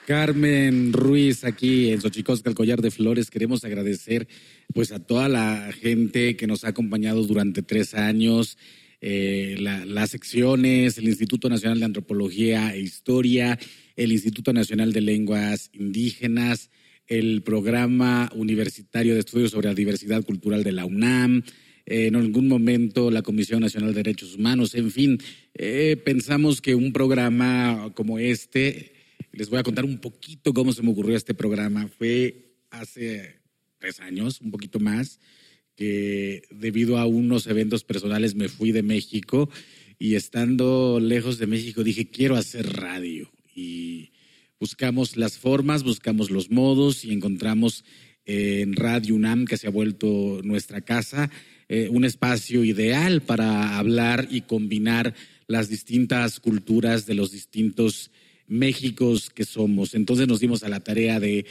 Carmen 0.05 0.93
Ruiz 0.93 1.43
aquí 1.43 1.89
en 1.89 1.99
Xochicosca, 1.99 2.49
el 2.49 2.55
collar 2.55 2.81
de 2.81 2.91
flores. 2.91 3.31
Queremos 3.31 3.63
agradecer 3.65 4.27
pues 4.71 4.91
a 4.91 4.99
toda 4.99 5.27
la 5.27 5.71
gente 5.73 6.35
que 6.35 6.45
nos 6.45 6.63
ha 6.63 6.69
acompañado 6.69 7.23
durante 7.23 7.63
tres 7.63 7.95
años, 7.95 8.57
eh, 9.01 9.55
las 9.59 10.11
secciones, 10.11 10.99
el 10.99 11.05
Instituto 11.05 11.49
Nacional 11.49 11.79
de 11.79 11.85
Antropología 11.85 12.75
e 12.75 12.81
Historia, 12.81 13.57
el 13.95 14.11
Instituto 14.11 14.53
Nacional 14.53 14.93
de 14.93 15.01
Lenguas 15.01 15.71
Indígenas, 15.73 16.69
el 17.07 17.41
Programa 17.41 18.31
Universitario 18.35 19.15
de 19.15 19.21
Estudios 19.21 19.51
sobre 19.51 19.69
la 19.69 19.75
Diversidad 19.75 20.23
Cultural 20.23 20.63
de 20.63 20.71
la 20.71 20.85
UNAM, 20.85 21.43
en 21.87 22.15
algún 22.15 22.47
momento 22.47 23.09
la 23.09 23.23
Comisión 23.23 23.61
Nacional 23.61 23.89
de 23.89 24.03
Derechos 24.03 24.35
Humanos, 24.35 24.75
en 24.75 24.91
fin, 24.91 25.19
eh, 25.55 25.97
pensamos 26.03 26.61
que 26.61 26.75
un 26.75 26.93
programa 26.93 27.91
como 27.95 28.17
este 28.19 28.94
les 29.35 29.49
voy 29.49 29.59
a 29.59 29.63
contar 29.63 29.85
un 29.85 29.97
poquito 29.99 30.53
cómo 30.53 30.71
se 30.71 30.81
me 30.81 30.91
ocurrió 30.91 31.15
este 31.15 31.33
programa. 31.33 31.87
Fue 31.87 32.55
hace 32.69 33.35
tres 33.77 33.99
años, 33.99 34.41
un 34.41 34.51
poquito 34.51 34.79
más, 34.79 35.19
que 35.75 36.43
debido 36.51 36.97
a 36.97 37.05
unos 37.05 37.47
eventos 37.47 37.83
personales 37.83 38.35
me 38.35 38.47
fui 38.47 38.71
de 38.71 38.83
México 38.83 39.49
y 39.99 40.15
estando 40.15 40.99
lejos 40.99 41.37
de 41.37 41.47
México 41.47 41.83
dije, 41.83 42.09
quiero 42.09 42.35
hacer 42.35 42.73
radio. 42.73 43.29
Y 43.53 44.11
buscamos 44.59 45.17
las 45.17 45.37
formas, 45.37 45.83
buscamos 45.83 46.31
los 46.31 46.49
modos 46.49 47.03
y 47.03 47.11
encontramos 47.11 47.83
en 48.25 48.73
Radio 48.73 49.15
UNAM, 49.15 49.45
que 49.45 49.57
se 49.57 49.67
ha 49.67 49.71
vuelto 49.71 50.41
nuestra 50.43 50.81
casa, 50.81 51.29
eh, 51.67 51.89
un 51.91 52.05
espacio 52.05 52.63
ideal 52.63 53.21
para 53.21 53.77
hablar 53.77 54.27
y 54.31 54.41
combinar 54.41 55.13
las 55.47 55.69
distintas 55.69 56.39
culturas 56.39 57.05
de 57.05 57.13
los 57.13 57.31
distintos 57.31 58.11
Méxicos 58.47 59.29
que 59.29 59.45
somos. 59.45 59.95
Entonces 59.95 60.27
nos 60.27 60.39
dimos 60.39 60.63
a 60.63 60.69
la 60.69 60.79
tarea 60.79 61.19
de, 61.19 61.45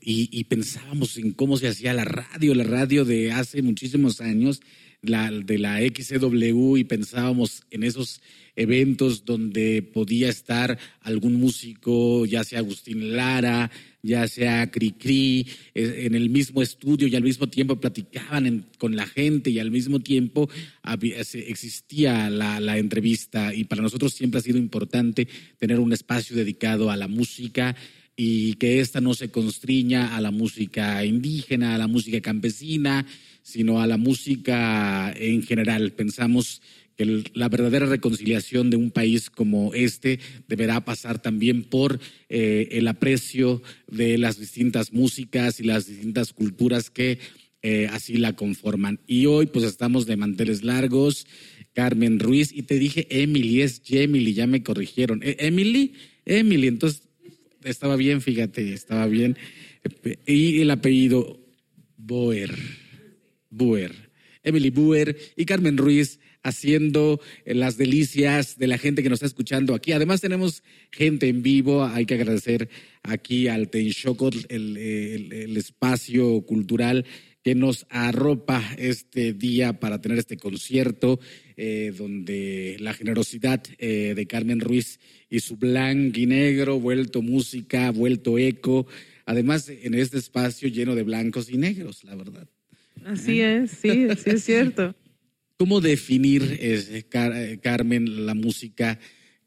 y, 0.00 0.44
pensábamos 0.44 1.16
en 1.16 1.32
cómo 1.32 1.56
se 1.56 1.68
hacía 1.68 1.94
la 1.94 2.04
radio, 2.04 2.54
la 2.54 2.64
radio 2.64 3.04
de 3.04 3.32
hace 3.32 3.62
muchísimos 3.62 4.20
años, 4.20 4.60
la, 5.02 5.30
de 5.30 5.58
la 5.58 5.80
XCW, 5.80 6.76
y 6.76 6.84
pensábamos 6.84 7.62
en 7.70 7.84
esos 7.84 8.20
eventos 8.56 9.24
donde 9.24 9.82
podía 9.82 10.28
estar 10.28 10.78
algún 11.00 11.34
músico, 11.34 12.26
ya 12.26 12.44
sea 12.44 12.58
Agustín 12.58 13.16
Lara, 13.16 13.70
ya 14.02 14.26
sea 14.26 14.70
Cricri, 14.70 15.46
en 15.74 16.14
el 16.14 16.28
mismo 16.28 16.60
estudio 16.60 17.06
y 17.06 17.14
al 17.14 17.22
mismo 17.22 17.48
tiempo 17.48 17.80
platicaban 17.80 18.66
con 18.78 18.96
la 18.96 19.06
gente 19.06 19.50
y 19.50 19.60
al 19.60 19.70
mismo 19.70 20.00
tiempo 20.00 20.50
existía 20.92 22.28
la, 22.28 22.78
entrevista 22.78 23.54
y 23.54 23.64
para 23.64 23.82
nosotros 23.82 24.12
siempre 24.12 24.38
ha 24.38 24.42
sido 24.42 24.58
importante 24.58 25.28
tener 25.58 25.78
un 25.78 25.92
espacio 25.92 26.36
dedicado 26.36 26.90
a 26.90 26.96
la 26.96 27.06
música 27.06 27.76
y 28.16 28.54
que 28.54 28.80
ésta 28.80 29.00
no 29.00 29.14
se 29.14 29.30
constriña 29.30 30.16
a 30.16 30.20
la 30.20 30.30
música 30.30 31.04
indígena, 31.04 31.74
a 31.74 31.78
la 31.78 31.86
música 31.86 32.20
campesina, 32.20 33.06
sino 33.42 33.80
a 33.80 33.86
la 33.86 33.96
música 33.96 35.12
en 35.16 35.42
general. 35.42 35.92
Pensamos 35.92 36.60
la 37.04 37.48
verdadera 37.48 37.86
reconciliación 37.86 38.70
de 38.70 38.76
un 38.76 38.90
país 38.90 39.30
como 39.30 39.74
este 39.74 40.18
deberá 40.48 40.84
pasar 40.84 41.20
también 41.20 41.64
por 41.64 42.00
eh, 42.28 42.68
el 42.72 42.88
aprecio 42.88 43.62
de 43.88 44.18
las 44.18 44.38
distintas 44.38 44.92
músicas 44.92 45.60
y 45.60 45.64
las 45.64 45.86
distintas 45.86 46.32
culturas 46.32 46.90
que 46.90 47.18
eh, 47.62 47.88
así 47.90 48.16
la 48.16 48.34
conforman. 48.34 49.00
Y 49.06 49.26
hoy 49.26 49.46
pues 49.46 49.64
estamos 49.64 50.06
de 50.06 50.16
manteles 50.16 50.64
largos, 50.64 51.26
Carmen 51.72 52.18
Ruiz, 52.18 52.52
y 52.52 52.62
te 52.62 52.78
dije 52.78 53.06
Emily, 53.10 53.62
es 53.62 53.82
Emily, 53.88 54.34
ya 54.34 54.46
me 54.46 54.62
corrigieron. 54.62 55.22
¿E-, 55.22 55.36
Emily, 55.38 55.94
Emily, 56.24 56.66
entonces 56.66 57.08
estaba 57.62 57.96
bien, 57.96 58.20
fíjate, 58.20 58.72
estaba 58.72 59.06
bien. 59.06 59.36
Y 60.26 60.60
el 60.60 60.70
apellido 60.70 61.40
Boer, 61.96 62.54
Boer. 63.48 64.10
Emily 64.42 64.70
Buer 64.70 65.16
y 65.36 65.44
Carmen 65.44 65.76
Ruiz 65.76 66.18
haciendo 66.42 67.20
eh, 67.44 67.54
las 67.54 67.76
delicias 67.76 68.58
de 68.58 68.66
la 68.66 68.78
gente 68.78 69.02
que 69.02 69.08
nos 69.08 69.18
está 69.18 69.26
escuchando 69.26 69.74
aquí. 69.74 69.92
Además 69.92 70.20
tenemos 70.20 70.62
gente 70.90 71.28
en 71.28 71.42
vivo, 71.42 71.84
hay 71.84 72.06
que 72.06 72.14
agradecer 72.14 72.68
aquí 73.02 73.48
al 73.48 73.68
Tenshokot, 73.68 74.34
el, 74.48 74.76
el, 74.76 75.56
espacio 75.56 76.42
cultural 76.42 77.04
que 77.42 77.54
nos 77.54 77.86
arropa 77.90 78.62
este 78.78 79.32
día 79.32 79.80
para 79.80 80.00
tener 80.00 80.18
este 80.18 80.36
concierto, 80.36 81.18
eh, 81.56 81.92
donde 81.96 82.76
la 82.78 82.94
generosidad 82.94 83.62
eh, 83.78 84.14
de 84.14 84.26
Carmen 84.26 84.60
Ruiz 84.60 85.00
y 85.28 85.40
su 85.40 85.56
blanco 85.56 86.20
y 86.20 86.26
negro, 86.26 86.78
vuelto 86.78 87.20
música, 87.20 87.90
vuelto 87.90 88.38
eco, 88.38 88.86
además 89.26 89.68
en 89.68 89.94
este 89.94 90.18
espacio 90.18 90.68
lleno 90.68 90.94
de 90.94 91.02
blancos 91.02 91.50
y 91.50 91.56
negros, 91.56 92.04
la 92.04 92.14
verdad. 92.14 92.48
Así 93.04 93.40
es, 93.40 93.72
sí, 93.72 94.06
sí 94.16 94.30
es 94.30 94.44
cierto. 94.44 94.94
¿Cómo 95.62 95.80
definir, 95.80 96.58
eh, 96.60 97.04
Carmen, 97.62 98.26
la 98.26 98.34
música 98.34 98.98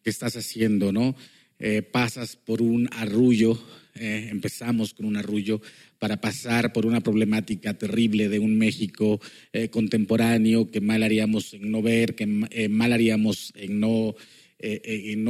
que 0.01 0.09
estás 0.09 0.37
haciendo, 0.37 0.93
no? 0.93 1.13
Eh, 1.59 1.81
pasas 1.81 2.37
por 2.37 2.61
un 2.61 2.87
arrullo, 2.93 3.61
eh, 3.95 4.29
empezamos 4.31 4.93
con 4.93 5.07
un 5.07 5.17
arrullo 5.17 5.59
para 5.99 6.21
pasar 6.21 6.71
por 6.71 6.85
una 6.85 7.01
problemática 7.01 7.73
terrible 7.73 8.29
de 8.29 8.39
un 8.39 8.57
México 8.57 9.19
contemporáneo 9.71 10.71
que 10.71 10.79
mal 10.79 11.03
haríamos 11.03 11.53
en 11.53 11.69
no 11.69 11.81
ver, 11.81 12.15
que 12.15 12.27
mal 12.69 12.93
haríamos 12.93 13.51
en 13.53 13.81
no, 13.81 14.15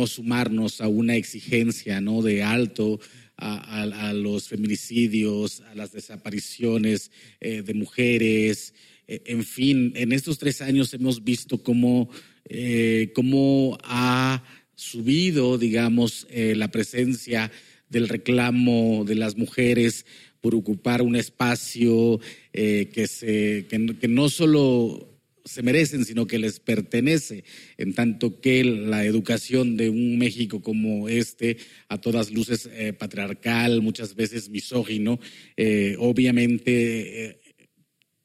sumarnos 0.05 0.81
a 0.81 0.87
una 0.87 1.15
exigencia 1.15 1.99
¿no? 1.99 2.21
de 2.21 2.43
alto 2.43 2.99
a, 3.37 4.13
los 4.13 4.47
feminicidios, 4.47 5.61
a 5.61 5.75
las 5.75 5.91
desapariciones 5.91 7.11
eh, 7.41 7.61
de 7.61 7.73
mujeres. 7.73 8.73
Eh, 9.07 9.21
en 9.25 9.43
fin, 9.43 9.93
en 9.95 10.11
estos 10.11 10.37
tres 10.37 10.61
años 10.61 10.93
hemos 10.93 11.23
visto 11.23 11.61
cómo, 11.63 12.09
eh, 12.45 13.11
cómo 13.13 13.77
ha 13.83 14.43
subido, 14.75 15.57
digamos, 15.57 16.27
la 16.31 16.69
presencia 16.69 17.49
del 17.89 18.09
reclamo 18.09 19.05
de 19.05 19.15
las 19.15 19.37
mujeres 19.37 20.05
por 20.41 20.53
ocupar 20.53 21.01
un 21.01 21.15
espacio 21.15 22.19
que, 22.51 23.07
se, 23.07 23.67
que 23.69 24.07
no 24.09 24.27
solo 24.27 25.15
se 25.45 25.61
merecen, 25.61 26.03
sino 26.05 26.25
que 26.25 26.39
les 26.39 26.59
pertenece, 26.59 27.43
en 27.77 27.93
tanto 27.93 28.41
que 28.41 28.63
la 28.63 29.05
educación 29.05 29.77
de 29.77 29.89
un 29.89 30.17
México 30.17 30.61
como 30.61 31.07
este, 31.07 31.57
a 31.87 32.01
todas 32.01 32.31
luces 32.31 32.67
eh, 32.73 32.93
patriarcal, 32.93 33.81
muchas 33.81 34.15
veces 34.15 34.49
misógino, 34.49 35.19
eh, 35.55 35.95
obviamente 35.99 37.25
eh, 37.25 37.39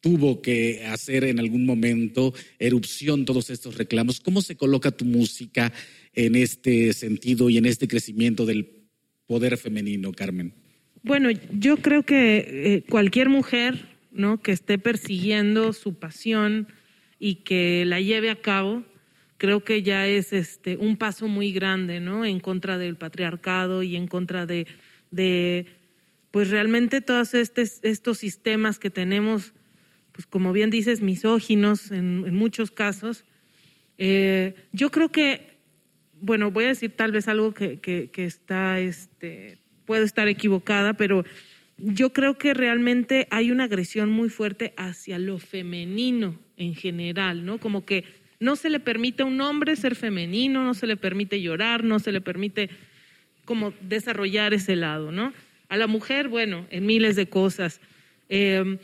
tuvo 0.01 0.43
que 0.43 0.85
hacer 0.87 1.25
en 1.25 1.39
algún 1.39 1.67
momento 1.67 2.35
erupción 2.59 3.25
todos 3.25 3.51
estos 3.51 3.77
reclamos. 3.77 4.21
¿Cómo 4.21 4.43
se 4.43 4.57
coloca 4.57 4.91
tu 4.91 5.05
música 5.05 5.73
en 6.15 6.35
este 6.35 6.93
sentido 6.93 7.51
y 7.51 7.59
en 7.59 7.67
este 7.67 7.87
crecimiento 7.87 8.47
del 8.47 8.89
poder 9.27 9.57
femenino, 9.57 10.13
Carmen? 10.13 10.55
Bueno, 11.03 11.31
yo 11.53 11.77
creo 11.79 12.05
que 12.05 12.85
cualquier 12.89 13.29
mujer 13.29 13.89
¿no? 14.11 14.43
que 14.43 14.53
esté 14.53 14.79
persiguiendo 14.79 15.73
su 15.73 15.95
pasión, 15.95 16.67
y 17.21 17.37
que 17.37 17.85
la 17.87 18.01
lleve 18.01 18.31
a 18.31 18.41
cabo, 18.41 18.83
creo 19.37 19.63
que 19.63 19.83
ya 19.83 20.09
es 20.09 20.33
este, 20.33 20.77
un 20.79 20.97
paso 20.97 21.29
muy 21.29 21.53
grande, 21.53 22.01
¿no? 22.01 22.25
En 22.25 22.41
contra 22.41 22.79
del 22.79 22.97
patriarcado 22.97 23.83
y 23.85 23.95
en 23.95 24.09
contra 24.09 24.47
de, 24.47 24.67
de 25.11 25.67
pues 26.31 26.51
realmente 26.51 27.03
todos 27.03 27.35
estos 27.35 28.19
sistemas 28.19 28.79
que 28.79 28.91
tenemos, 28.91 29.53
pues 30.21 30.27
como 30.27 30.53
bien 30.53 30.69
dices, 30.69 31.01
misóginos 31.01 31.91
en, 31.91 32.35
muchos 32.35 32.71
casos. 32.71 33.25
Eh, 33.97 34.55
yo 34.71 34.91
creo 34.91 35.11
que, 35.11 35.57
bueno, 36.21 36.51
voy 36.51 36.65
a 36.65 36.69
decir 36.69 36.91
tal 36.95 37.11
vez 37.11 37.27
algo 37.27 37.55
que, 37.55 37.81
que, 37.81 38.25
está, 38.27 38.81
este, 38.81 39.57
puedo 39.87 40.05
estar 40.05 40.29
equivocada, 40.29 40.93
pero 40.93 41.25
yo 41.79 42.13
creo 42.13 42.37
que 42.37 42.53
realmente 42.53 43.29
hay 43.31 43.51
una 43.51 43.65
agresión 43.65 44.11
muy 44.11 44.29
fuerte 44.29 44.75
hacia 44.77 45.19
lo 45.19 45.39
femenino 45.39 46.39
en 46.59 46.75
general, 46.75 47.47
¿no? 47.47 47.57
Como 47.57 47.87
que 47.87 48.05
no 48.41 48.57
se 48.57 48.69
le 48.69 48.79
permite 48.79 49.23
a 49.23 49.27
un 49.27 49.41
hombre 49.41 49.75
ser 49.75 49.95
femenino, 49.95 50.63
no 50.63 50.75
se 50.75 50.87
le 50.87 50.99
permite 50.99 51.41
llorar, 51.41 51.83
no 51.83 51.99
se 51.99 52.13
le 52.13 52.21
permite 52.21 52.69
como 53.47 53.73
desarrollar 53.81 54.53
ese 54.53 54.77
lado, 54.77 55.13
¿no? 55.13 55.33
A 55.71 55.79
la 55.79 55.87
mujer, 55.87 56.29
bueno, 56.29 56.67
en 56.69 56.85
miles 56.85 57.17
de 57.17 57.27
cosas. 57.27 57.81
Em, 58.29 58.77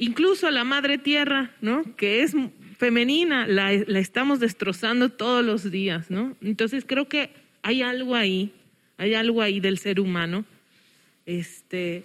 incluso 0.00 0.50
la 0.50 0.64
madre 0.64 0.98
tierra, 0.98 1.54
¿no? 1.60 1.94
Que 1.96 2.22
es 2.22 2.34
femenina, 2.78 3.46
la, 3.46 3.70
la 3.86 3.98
estamos 3.98 4.40
destrozando 4.40 5.10
todos 5.10 5.44
los 5.44 5.70
días, 5.70 6.10
¿no? 6.10 6.36
Entonces 6.40 6.84
creo 6.86 7.08
que 7.08 7.30
hay 7.62 7.82
algo 7.82 8.14
ahí, 8.16 8.50
hay 8.96 9.14
algo 9.14 9.42
ahí 9.42 9.60
del 9.60 9.78
ser 9.78 10.00
humano, 10.00 10.46
este, 11.26 12.04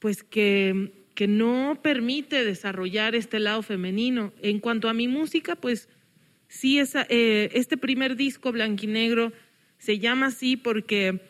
pues 0.00 0.24
que, 0.24 0.90
que 1.14 1.28
no 1.28 1.78
permite 1.80 2.44
desarrollar 2.44 3.14
este 3.14 3.38
lado 3.38 3.62
femenino. 3.62 4.32
En 4.42 4.58
cuanto 4.58 4.88
a 4.88 4.92
mi 4.92 5.06
música, 5.06 5.54
pues 5.54 5.88
sí, 6.48 6.80
esa, 6.80 7.06
eh, 7.08 7.50
este 7.52 7.76
primer 7.76 8.16
disco 8.16 8.50
blanquinegro 8.50 9.32
se 9.78 10.00
llama 10.00 10.26
así 10.26 10.56
porque 10.56 11.20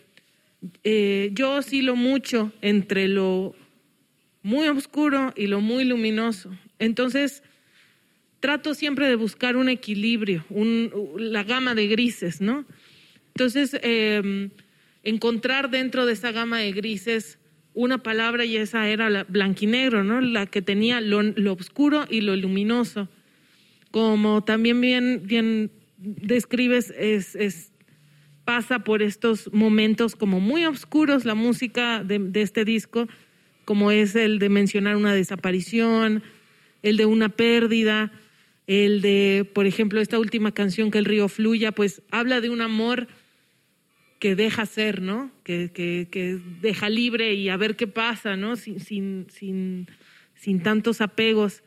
eh, 0.84 1.28
yo 1.32 1.52
oscilo 1.52 1.96
mucho 1.96 2.50
entre 2.62 3.08
lo 3.08 3.54
muy 4.46 4.68
oscuro 4.68 5.32
y 5.34 5.48
lo 5.48 5.60
muy 5.60 5.84
luminoso. 5.84 6.56
Entonces, 6.78 7.42
trato 8.38 8.74
siempre 8.74 9.08
de 9.08 9.16
buscar 9.16 9.56
un 9.56 9.68
equilibrio, 9.68 10.44
la 11.18 11.42
gama 11.42 11.74
de 11.74 11.88
grises, 11.88 12.40
¿no? 12.40 12.64
Entonces, 13.34 13.76
em, 13.82 14.50
encontrar 15.02 15.68
dentro 15.68 16.06
de 16.06 16.12
esa 16.12 16.30
gama 16.30 16.58
de 16.58 16.70
grises 16.70 17.40
una 17.74 18.04
palabra 18.04 18.44
y 18.44 18.56
esa 18.56 18.88
era 18.88 19.10
la 19.10 19.24
blanquinegro, 19.24 20.04
¿no? 20.04 20.20
La 20.20 20.46
que 20.46 20.62
tenía 20.62 21.00
lo, 21.00 21.52
oscuro 21.52 22.06
y 22.08 22.20
lo 22.20 22.36
luminoso. 22.36 23.08
Como 23.90 24.44
también 24.44 24.80
bien, 24.80 25.22
bien 25.24 25.72
describes, 25.98 26.94
es, 26.96 27.72
pasa 28.44 28.78
por 28.78 29.02
estos 29.02 29.52
momentos 29.52 30.14
como 30.14 30.38
muy 30.38 30.66
oscuros 30.66 31.24
la 31.24 31.34
música 31.34 32.04
de 32.04 32.40
este 32.40 32.64
disco, 32.64 33.08
como 33.66 33.90
es 33.90 34.14
el 34.14 34.38
de 34.38 34.48
mencionar 34.48 34.96
una 34.96 35.12
desaparición, 35.12 36.22
el 36.82 36.96
de 36.96 37.04
una 37.04 37.28
pérdida, 37.28 38.12
el 38.68 39.02
de, 39.02 39.44
por 39.52 39.66
ejemplo, 39.66 40.00
esta 40.00 40.20
última 40.20 40.52
canción 40.52 40.90
que 40.90 40.98
el 40.98 41.04
río 41.04 41.28
fluya, 41.28 41.72
pues 41.72 42.00
habla 42.12 42.40
de 42.40 42.48
un 42.48 42.60
amor 42.60 43.08
que 44.20 44.36
deja 44.36 44.66
ser, 44.66 45.02
¿no? 45.02 45.32
Que, 45.42 45.70
que, 45.74 46.40
deja 46.62 46.88
libre 46.88 47.34
y 47.34 47.48
a 47.48 47.56
ver 47.56 47.74
qué 47.74 47.88
pasa, 47.88 48.36
¿no? 48.36 48.54
Sin, 48.54 48.78
sin, 48.78 49.26
sin, 49.30 49.88
sin 50.36 50.62
tantos 50.62 51.00
apegos. 51.00 51.64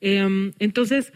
Em, 0.00 0.52
entonces, 0.58 1.12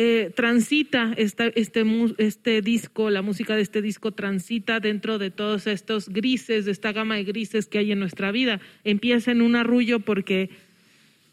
eh, 0.00 0.30
transita 0.34 1.12
este, 1.16 1.52
este 1.56 2.62
disco, 2.62 3.10
la 3.10 3.22
música 3.22 3.56
de 3.56 3.62
este 3.62 3.82
disco 3.82 4.12
transita 4.12 4.78
dentro 4.78 5.18
de 5.18 5.32
todos 5.32 5.66
estos 5.66 6.08
grises, 6.08 6.66
de 6.66 6.70
esta 6.70 6.92
gama 6.92 7.16
de 7.16 7.24
grises 7.24 7.66
que 7.66 7.78
hay 7.78 7.90
en 7.90 7.98
nuestra 7.98 8.30
vida. 8.30 8.60
Empieza 8.84 9.32
en 9.32 9.42
un 9.42 9.56
arrullo 9.56 9.98
porque 9.98 10.50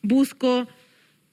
busco 0.01 0.67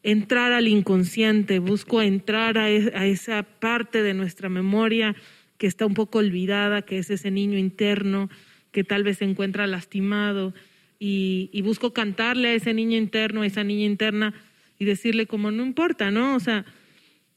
entrar 0.02 0.52
al 0.52 0.68
inconsciente, 0.68 1.58
busco 1.58 2.02
entrar 2.02 2.58
a, 2.58 2.64
a 2.64 3.06
esa 3.06 3.44
parte 3.44 4.02
de 4.02 4.12
nuestra 4.12 4.50
memoria 4.50 5.16
que 5.56 5.66
está 5.66 5.86
un 5.86 5.94
poco 5.94 6.18
olvidada, 6.18 6.82
que 6.82 6.98
es 6.98 7.08
ese 7.08 7.30
niño 7.30 7.56
interno 7.56 8.28
que 8.72 8.84
tal 8.84 9.04
vez 9.04 9.18
se 9.18 9.24
encuentra 9.24 9.66
lastimado 9.66 10.52
y, 10.98 11.62
busco 11.62 11.92
cantarle 11.92 12.48
a 12.48 12.54
ese 12.54 12.74
niño 12.74 12.96
interno, 12.96 13.42
a 13.42 13.46
esa 13.46 13.64
niña 13.64 13.86
interna 13.86 14.34
y 14.78 14.84
decirle 14.84 15.26
como 15.26 15.50
no 15.50 15.64
importa, 15.64 16.10
¿no? 16.10 16.36
O 16.36 16.40
sea, 16.40 16.64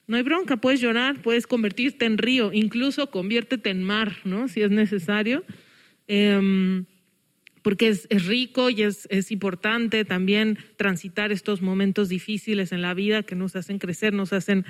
no 0.08 0.18
hay 0.18 0.24
bronca, 0.24 0.58
puedes 0.58 0.82
llorar, 0.82 1.22
puedes 1.22 1.48
convertirte 1.48 2.06
en 2.06 2.18
río, 2.18 2.54
incluso 2.54 3.10
conviértete 3.10 3.70
en 3.70 3.84
mar, 3.84 4.18
¿no? 4.24 4.48
Si 4.48 4.62
es 4.62 4.70
necesario. 4.70 5.44
Em, 6.08 6.86
porque 7.63 7.88
es, 7.88 8.08
rico 8.28 8.70
y 8.70 8.84
es, 8.84 9.32
importante 9.32 10.06
también 10.06 10.60
transitar 10.78 11.32
estos 11.32 11.63
momentos 11.63 12.10
difíciles 12.10 12.72
en 12.72 12.84
la 12.84 12.94
vida 12.94 13.24
que 13.24 13.34
nos 13.34 13.56
hacen 13.56 13.80
crecer, 13.80 14.13
nos 14.13 14.34
hacen 14.34 14.65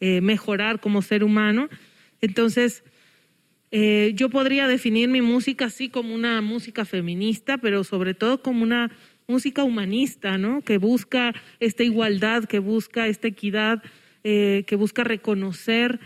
eh, 0.00 0.20
mejorar 0.20 0.78
como 0.78 1.00
ser 1.00 1.24
humano. 1.24 1.70
Entonces, 2.20 2.84
eh, 3.70 4.12
yo 4.14 4.28
podría 4.28 4.68
definir 4.68 5.08
mi 5.08 5.22
música 5.22 5.64
así 5.64 5.88
como 5.88 6.14
una 6.14 6.42
música 6.42 6.84
feminista, 6.84 7.56
pero 7.56 7.82
sobre 7.82 8.12
todo 8.12 8.42
como 8.42 8.62
una 8.62 8.90
música 9.26 9.64
humanista, 9.64 10.36
¿no? 10.36 10.60
Que 10.60 10.76
busca 10.76 11.34
esta 11.60 11.82
igualdad, 11.82 12.44
que 12.44 12.58
busca 12.58 13.08
esta 13.08 13.28
equidad, 13.28 13.82
eh, 14.24 14.64
que 14.66 14.76
busca 14.76 15.04
reconocer 15.04 16.00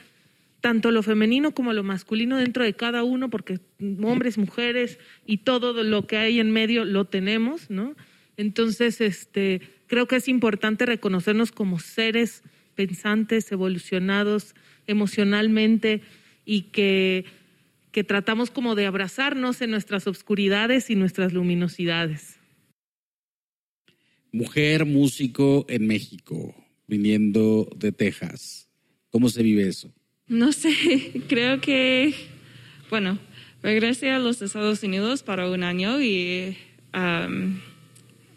tanto 0.61 0.91
lo 0.91 1.03
femenino 1.03 1.53
como 1.53 1.73
lo 1.73 1.85
masculino 1.85 2.37
dentro 2.37 2.65
de 2.65 2.75
cada 2.75 3.05
uno, 3.05 3.31
porque 3.31 3.61
hombres, 4.03 4.37
mujeres 4.39 4.99
y 5.25 5.39
todo 5.39 5.83
lo 5.85 6.07
que 6.07 6.17
hay 6.17 6.41
en 6.41 6.51
medio 6.51 6.85
lo 6.85 7.05
tenemos, 7.05 7.71
¿no? 7.71 7.95
Entonces, 8.37 9.01
este, 9.01 9.63
creo 9.87 10.07
que 10.07 10.17
es 10.17 10.29
importante 10.29 10.85
reconocernos 10.85 11.53
como 11.53 11.79
seres 11.79 12.43
pensantes, 12.75 13.51
evolucionados 13.53 14.55
emocionalmente 14.87 16.03
y 16.45 16.63
que 16.63 17.25
que 17.93 18.05
tratamos 18.05 18.51
como 18.51 18.75
de 18.75 18.87
abrazarnos 18.87 19.61
en 19.61 19.71
nuestras 19.71 20.07
obscuridades 20.07 20.91
y 20.91 20.95
nuestras 20.95 21.33
luminosidades. 21.33 22.37
Mujer 24.31 24.85
músico 24.85 25.65
en 25.69 25.87
México, 25.87 26.55
viniendo 26.89 27.69
de 27.77 27.93
Texas. 27.93 28.69
¿Cómo 29.11 29.29
se 29.29 29.43
vive 29.45 29.69
eso? 29.69 29.93
No 30.27 30.51
sé, 30.51 31.23
creo 31.29 31.61
que, 31.61 32.15
bueno, 32.91 33.19
regresé 33.63 34.11
a 34.11 34.19
los 34.19 34.43
Estados 34.43 34.83
Unidos 34.83 35.23
para 35.23 35.49
un 35.49 35.63
año 35.63 36.03
y 36.03 36.57
um, 36.95 37.61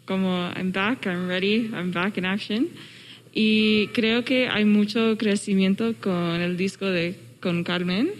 como 0.04 0.50
I'm 0.54 0.70
back, 0.70 1.06
I'm 1.06 1.26
ready, 1.26 1.70
I'm 1.72 1.90
back 1.90 2.16
in 2.18 2.24
action. 2.24 2.68
Y 3.34 3.88
creo 3.88 4.24
que 4.24 4.46
hay 4.48 4.64
mucho 4.64 5.16
crecimiento 5.18 5.94
con 6.00 6.40
el 6.40 6.56
disco 6.56 6.86
de 6.86 7.16
con 7.40 7.64
Carmen 7.64 8.10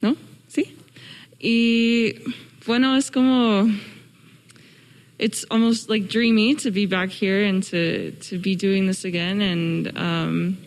¿no? 0.00 0.16
Sí. 0.46 0.74
Y 1.38 2.14
bueno, 2.66 2.96
es 2.96 3.10
como, 3.10 3.68
it's 5.18 5.44
almost 5.50 5.90
like 5.90 6.08
dreamy 6.08 6.54
to 6.56 6.70
be 6.70 6.86
back 6.86 7.10
here 7.10 7.44
and 7.44 7.62
to, 7.64 8.12
to 8.12 8.38
be 8.38 8.54
doing 8.54 8.86
this 8.86 9.04
again. 9.04 9.40
And 9.40 9.98
um, 9.98 10.58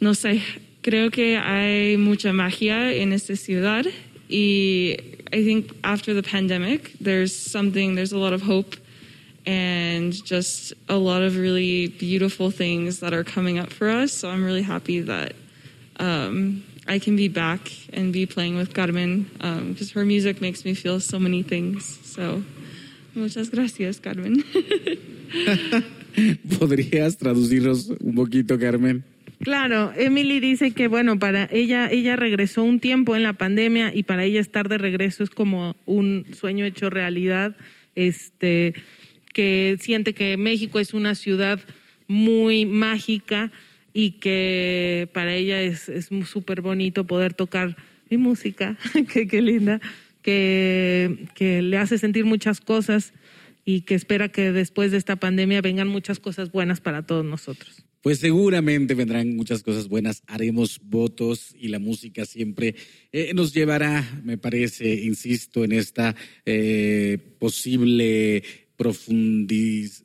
no 0.00 0.10
sé, 0.10 0.42
creo 0.82 1.12
que 1.12 1.38
hay 1.38 1.96
mucha 1.96 2.32
magia 2.32 2.94
en 2.94 3.12
esta 3.12 3.36
ciudad. 3.36 3.86
Y 4.30 4.96
I 5.32 5.44
think 5.44 5.76
after 5.84 6.14
the 6.14 6.22
pandemic, 6.22 6.92
there's 7.00 7.34
something, 7.34 7.94
there's 7.94 8.12
a 8.12 8.18
lot 8.18 8.32
of 8.32 8.42
hope 8.42 8.76
and 9.46 10.12
just 10.12 10.74
a 10.88 10.96
lot 10.96 11.22
of 11.22 11.36
really 11.36 11.88
beautiful 11.88 12.50
things 12.50 13.00
that 13.00 13.14
are 13.14 13.24
coming 13.24 13.58
up 13.58 13.72
for 13.72 13.88
us. 13.88 14.12
So 14.12 14.28
I'm 14.28 14.44
really 14.44 14.62
happy 14.62 15.00
that 15.00 15.34
um, 15.98 16.64
I 16.86 16.98
can 16.98 17.16
be 17.16 17.28
back 17.28 17.70
and 17.92 18.12
be 18.12 18.26
playing 18.26 18.56
with 18.56 18.74
Carmen 18.74 19.24
because 19.68 19.90
um, 19.90 19.94
her 19.94 20.04
music 20.04 20.40
makes 20.40 20.64
me 20.64 20.74
feel 20.74 21.00
so 21.00 21.18
many 21.18 21.42
things. 21.42 21.98
So, 22.02 22.42
muchas 23.18 23.50
gracias, 23.50 24.00
Carmen. 24.00 24.42
¿Podrías 26.58 27.18
traducirnos 27.18 27.90
un 28.00 28.14
poquito, 28.14 28.58
Carmen? 28.58 29.04
Claro, 29.40 29.92
Emily 29.96 30.40
dice 30.40 30.72
que 30.72 30.88
bueno, 30.88 31.18
para 31.18 31.48
ella 31.52 31.88
ella 31.90 32.16
regresó 32.16 32.64
un 32.64 32.80
tiempo 32.80 33.14
en 33.14 33.22
la 33.22 33.34
pandemia 33.34 33.94
y 33.94 34.02
para 34.02 34.24
ella 34.24 34.40
estar 34.40 34.68
de 34.68 34.78
regreso 34.78 35.22
es 35.22 35.30
como 35.30 35.76
un 35.86 36.26
sueño 36.32 36.64
hecho 36.64 36.90
realidad. 36.90 37.56
Este 37.94 38.74
que 39.32 39.76
siente 39.80 40.14
que 40.14 40.36
México 40.36 40.80
es 40.80 40.94
una 40.94 41.14
ciudad 41.14 41.60
muy 42.08 42.66
mágica 42.66 43.52
y 43.92 44.12
que 44.12 45.08
para 45.12 45.34
ella 45.34 45.62
es 45.62 45.90
súper 46.24 46.60
bonito 46.60 47.04
poder 47.04 47.34
tocar 47.34 47.76
mi 48.10 48.16
música, 48.16 48.76
que 49.12 49.28
qué 49.28 49.42
linda, 49.42 49.80
que, 50.28 51.62
le 51.62 51.78
hace 51.78 51.98
sentir 51.98 52.24
muchas 52.24 52.60
cosas 52.60 53.12
y 53.64 53.82
que 53.82 53.94
espera 53.94 54.28
que 54.28 54.52
después 54.52 54.90
de 54.90 54.98
esta 54.98 55.16
pandemia 55.16 55.60
vengan 55.60 55.88
muchas 55.88 56.20
cosas 56.20 56.52
buenas 56.52 56.80
para 56.80 57.06
todos 57.06 57.24
nosotros. 57.24 57.84
Pues 58.02 58.20
seguramente 58.20 58.94
vendrán 58.94 59.34
muchas 59.34 59.62
cosas 59.62 59.88
buenas, 59.88 60.22
haremos 60.26 60.80
votos 60.82 61.54
y 61.58 61.68
la 61.68 61.78
música 61.78 62.24
siempre 62.26 62.74
eh, 63.12 63.32
nos 63.34 63.52
llevará, 63.52 64.20
me 64.24 64.38
parece, 64.38 65.02
insisto, 65.02 65.64
en 65.64 65.72
esta 65.72 66.14
eh, 66.46 67.18
posible 67.38 68.42
profundidad 68.76 69.98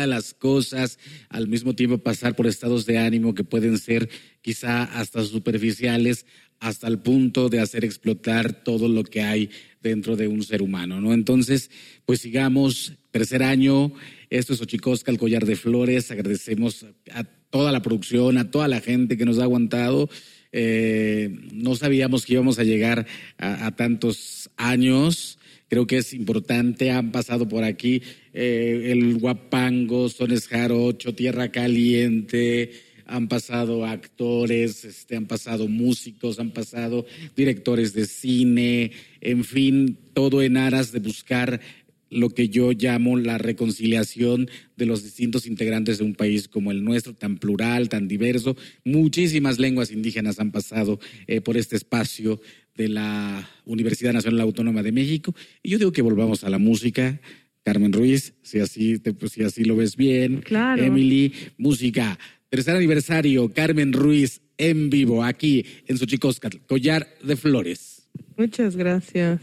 de 0.00 0.06
las 0.06 0.32
cosas, 0.32 0.98
al 1.28 1.46
mismo 1.46 1.74
tiempo 1.74 1.98
pasar 1.98 2.34
por 2.34 2.46
estados 2.46 2.86
de 2.86 2.98
ánimo 2.98 3.34
que 3.34 3.44
pueden 3.44 3.78
ser 3.78 4.08
quizá 4.40 4.84
hasta 4.84 5.22
superficiales, 5.24 6.24
hasta 6.60 6.86
el 6.86 6.98
punto 6.98 7.48
de 7.48 7.60
hacer 7.60 7.84
explotar 7.84 8.62
todo 8.62 8.88
lo 8.88 9.02
que 9.02 9.22
hay 9.22 9.50
dentro 9.82 10.14
de 10.14 10.28
un 10.28 10.42
ser 10.42 10.62
humano, 10.62 11.00
¿no? 11.00 11.12
Entonces, 11.12 11.70
pues 12.04 12.20
sigamos, 12.20 12.94
tercer 13.10 13.42
año, 13.42 13.92
esto 14.28 14.52
es 14.52 14.60
Ochicosca, 14.60 15.10
el 15.10 15.18
collar 15.18 15.46
de 15.46 15.56
flores, 15.56 16.10
agradecemos 16.10 16.86
a 17.12 17.24
toda 17.24 17.72
la 17.72 17.82
producción, 17.82 18.38
a 18.38 18.50
toda 18.50 18.68
la 18.68 18.80
gente 18.80 19.16
que 19.16 19.24
nos 19.24 19.38
ha 19.38 19.44
aguantado. 19.44 20.08
Eh, 20.52 21.34
no 21.52 21.74
sabíamos 21.76 22.26
que 22.26 22.34
íbamos 22.34 22.58
a 22.58 22.64
llegar 22.64 23.06
a 23.38 23.74
tantos 23.74 24.50
años 24.56 25.38
creo 25.70 25.86
que 25.86 25.98
es 25.98 26.12
importante. 26.12 26.90
Han 26.90 27.12
pasado 27.12 27.48
por 27.48 27.64
aquí 27.64 28.02
eh, 28.34 28.88
el 28.90 29.18
Guapango, 29.18 30.08
Sones 30.08 30.48
Jarocho, 30.48 31.14
Tierra 31.14 31.50
Caliente, 31.50 32.72
han 33.10 33.28
pasado 33.28 33.84
actores, 33.84 34.84
este, 34.84 35.16
han 35.16 35.26
pasado 35.26 35.68
músicos, 35.68 36.38
han 36.38 36.52
pasado 36.52 37.04
directores 37.36 37.92
de 37.92 38.06
cine, 38.06 38.92
en 39.20 39.44
fin, 39.44 39.98
todo 40.14 40.42
en 40.42 40.56
aras 40.56 40.92
de 40.92 41.00
buscar 41.00 41.60
lo 42.08 42.30
que 42.30 42.48
yo 42.48 42.72
llamo 42.72 43.16
la 43.16 43.38
reconciliación 43.38 44.48
de 44.76 44.86
los 44.86 45.02
distintos 45.02 45.46
integrantes 45.46 45.98
de 45.98 46.04
un 46.04 46.14
país 46.14 46.48
como 46.48 46.70
el 46.70 46.84
nuestro, 46.84 47.14
tan 47.14 47.38
plural, 47.38 47.88
tan 47.88 48.08
diverso. 48.08 48.56
Muchísimas 48.84 49.58
lenguas 49.58 49.92
indígenas 49.92 50.40
han 50.40 50.50
pasado 50.50 50.98
eh, 51.26 51.40
por 51.40 51.56
este 51.56 51.76
espacio 51.76 52.40
de 52.76 52.88
la 52.88 53.48
Universidad 53.64 54.12
Nacional 54.12 54.40
Autónoma 54.40 54.82
de 54.82 54.92
México. 54.92 55.34
Y 55.62 55.70
yo 55.70 55.78
digo 55.78 55.92
que 55.92 56.02
volvamos 56.02 56.44
a 56.44 56.50
la 56.50 56.58
música. 56.58 57.20
Carmen 57.62 57.92
Ruiz, 57.92 58.34
si 58.42 58.58
así, 58.58 58.98
te, 58.98 59.12
pues, 59.12 59.32
si 59.32 59.42
así 59.42 59.64
lo 59.64 59.76
ves 59.76 59.96
bien. 59.96 60.40
Claro. 60.40 60.82
Emily, 60.82 61.32
música. 61.58 62.18
Tercer 62.50 62.74
aniversario, 62.74 63.52
Carmen 63.54 63.92
Ruiz 63.92 64.40
en 64.58 64.90
vivo, 64.90 65.22
aquí 65.22 65.64
en 65.86 65.96
Xochicóscatl, 65.96 66.58
Collar 66.66 67.06
de 67.22 67.36
Flores. 67.36 68.08
Muchas 68.36 68.74
gracias. 68.74 69.40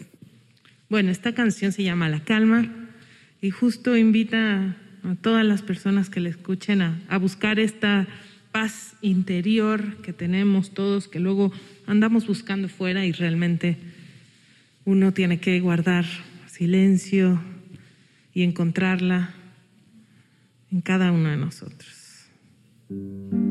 Bueno, 0.90 1.10
esta 1.10 1.34
canción 1.34 1.72
se 1.72 1.84
llama 1.84 2.10
La 2.10 2.26
Calma 2.26 2.70
y 3.42 3.50
justo 3.50 3.96
invita 3.96 4.76
a 5.04 5.16
todas 5.22 5.46
las 5.46 5.62
personas 5.62 6.10
que 6.10 6.20
le 6.20 6.30
escuchen 6.30 6.82
a, 6.82 7.02
a 7.08 7.18
buscar 7.18 7.60
esta 7.60 8.10
paz 8.52 8.98
interior 9.02 10.02
que 10.02 10.12
tenemos 10.12 10.74
todos, 10.74 11.08
que 11.08 11.22
luego 11.22 11.54
andamos 11.86 12.28
buscando 12.28 12.68
fuera 12.68 13.06
y 13.06 13.14
realmente 13.14 13.78
uno 14.84 15.14
tiene 15.14 15.40
que 15.40 15.58
guardar 15.62 16.04
silencio 16.48 17.42
y 18.34 18.44
encontrarla 18.44 19.34
en 20.74 20.82
cada 20.82 21.14
uno 21.14 21.30
de 21.30 21.38
nosotros. 21.38 21.97
Thank 22.90 23.34
you. 23.34 23.47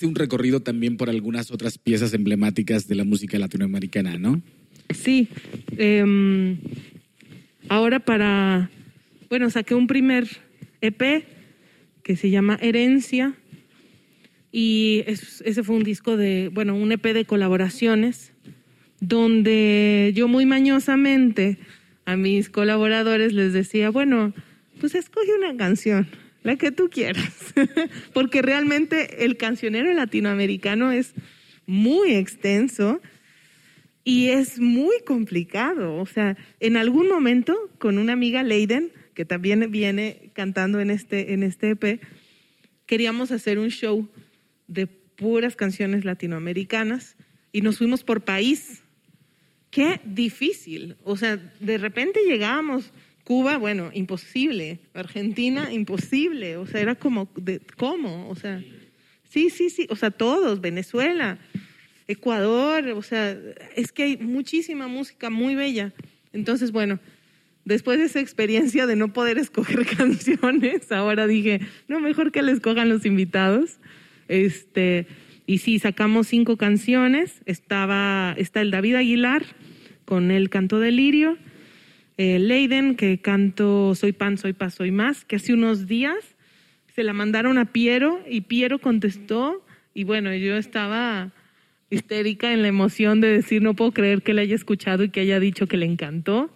Hiciste 0.00 0.08
un 0.08 0.14
recorrido 0.14 0.60
también 0.60 0.96
por 0.96 1.10
algunas 1.10 1.50
otras 1.50 1.76
piezas 1.76 2.14
emblemáticas 2.14 2.88
de 2.88 2.94
la 2.94 3.04
música 3.04 3.38
latinoamericana, 3.38 4.16
¿no? 4.16 4.40
Sí. 4.94 5.28
em, 5.76 6.56
ahora 7.68 8.00
para, 8.00 8.70
bueno, 9.28 9.50
saqué 9.50 9.74
un 9.74 9.86
primer 9.86 10.26
EP 10.80 11.26
que 12.02 12.16
se 12.16 12.30
llama 12.30 12.58
Herencia 12.62 13.34
y 14.50 15.02
es- 15.06 15.42
ese 15.44 15.62
fue 15.62 15.76
un 15.76 15.84
disco 15.84 16.16
de, 16.16 16.48
bueno, 16.50 16.74
un 16.76 16.92
EP 16.92 17.12
de 17.12 17.26
colaboraciones 17.26 18.32
donde 19.00 20.12
yo 20.16 20.28
muy 20.28 20.46
mañosamente 20.46 21.58
a 22.06 22.16
mis 22.16 22.48
colaboradores 22.48 23.34
les 23.34 23.52
decía, 23.52 23.90
bueno, 23.90 24.32
pues 24.80 24.94
escoge 24.94 25.28
una 25.36 25.54
canción, 25.58 26.06
la 26.42 26.56
que 26.56 26.72
tú 26.72 26.88
quieras, 26.90 27.54
porque 28.12 28.42
realmente 28.42 29.24
el 29.24 29.36
cancionero 29.36 29.92
latinoamericano 29.92 30.92
es 30.92 31.12
muy 31.66 32.12
extenso 32.14 33.00
y 34.04 34.28
es 34.28 34.58
muy 34.58 34.96
complicado. 35.06 35.96
O 35.96 36.06
sea, 36.06 36.36
en 36.58 36.76
algún 36.76 37.08
momento 37.08 37.56
con 37.78 37.98
una 37.98 38.12
amiga 38.12 38.42
Leiden, 38.42 38.92
que 39.14 39.24
también 39.24 39.70
viene 39.70 40.30
cantando 40.32 40.80
en 40.80 40.90
este, 40.90 41.34
en 41.34 41.42
este 41.42 41.70
EP, 41.70 42.00
queríamos 42.86 43.30
hacer 43.30 43.58
un 43.58 43.68
show 43.68 44.08
de 44.66 44.86
puras 44.86 45.54
canciones 45.56 46.04
latinoamericanas 46.04 47.16
y 47.52 47.60
nos 47.60 47.78
fuimos 47.78 48.02
por 48.02 48.22
país. 48.22 48.82
Qué 49.70 50.00
difícil. 50.04 50.96
O 51.04 51.16
sea, 51.16 51.36
de 51.60 51.78
repente 51.78 52.20
llegábamos. 52.26 52.92
Cuba, 53.30 53.58
bueno, 53.58 53.90
imposible. 53.94 54.80
Argentina, 54.92 55.72
imposible. 55.72 56.56
O 56.56 56.66
sea, 56.66 56.80
era 56.80 56.96
como, 56.96 57.30
de, 57.36 57.60
¿cómo? 57.76 58.28
O 58.28 58.34
sea, 58.34 58.60
sí, 59.28 59.50
sí, 59.50 59.70
sí. 59.70 59.86
O 59.88 59.94
sea, 59.94 60.10
todos. 60.10 60.60
Venezuela, 60.60 61.38
Ecuador. 62.08 62.88
O 62.88 63.02
sea, 63.02 63.38
es 63.76 63.92
que 63.92 64.02
hay 64.02 64.16
muchísima 64.16 64.88
música 64.88 65.30
muy 65.30 65.54
bella. 65.54 65.92
Entonces, 66.32 66.72
bueno, 66.72 66.98
después 67.64 68.00
de 68.00 68.06
esa 68.06 68.18
experiencia 68.18 68.88
de 68.88 68.96
no 68.96 69.12
poder 69.12 69.38
escoger 69.38 69.86
canciones, 69.96 70.90
ahora 70.90 71.28
dije, 71.28 71.60
no, 71.86 72.00
mejor 72.00 72.32
que 72.32 72.42
le 72.42 72.50
escojan 72.50 72.88
los 72.88 73.06
invitados. 73.06 73.78
Este, 74.26 75.06
y 75.46 75.58
sí, 75.58 75.78
sacamos 75.78 76.26
cinco 76.26 76.56
canciones. 76.56 77.42
Estaba, 77.46 78.34
está 78.36 78.60
el 78.60 78.72
David 78.72 78.96
Aguilar 78.96 79.44
con 80.04 80.32
el 80.32 80.50
canto 80.50 80.80
de 80.80 80.90
Lirio, 80.90 81.38
eh, 82.20 82.38
Leiden, 82.38 82.96
que 82.96 83.18
canto 83.18 83.94
Soy 83.94 84.12
pan, 84.12 84.36
soy 84.36 84.52
paz, 84.52 84.74
soy 84.74 84.90
más, 84.90 85.24
que 85.24 85.36
hace 85.36 85.54
unos 85.54 85.86
días 85.86 86.18
se 86.94 87.02
la 87.02 87.14
mandaron 87.14 87.56
a 87.56 87.72
Piero 87.72 88.20
y 88.28 88.42
Piero 88.42 88.78
contestó 88.78 89.64
y 89.94 90.04
bueno, 90.04 90.34
yo 90.34 90.58
estaba 90.58 91.32
histérica 91.88 92.52
en 92.52 92.60
la 92.60 92.68
emoción 92.68 93.22
de 93.22 93.28
decir 93.28 93.62
no 93.62 93.74
puedo 93.74 93.92
creer 93.92 94.20
que 94.20 94.34
le 94.34 94.42
haya 94.42 94.54
escuchado 94.54 95.02
y 95.02 95.08
que 95.08 95.20
haya 95.20 95.40
dicho 95.40 95.66
que 95.66 95.78
le 95.78 95.86
encantó 95.86 96.52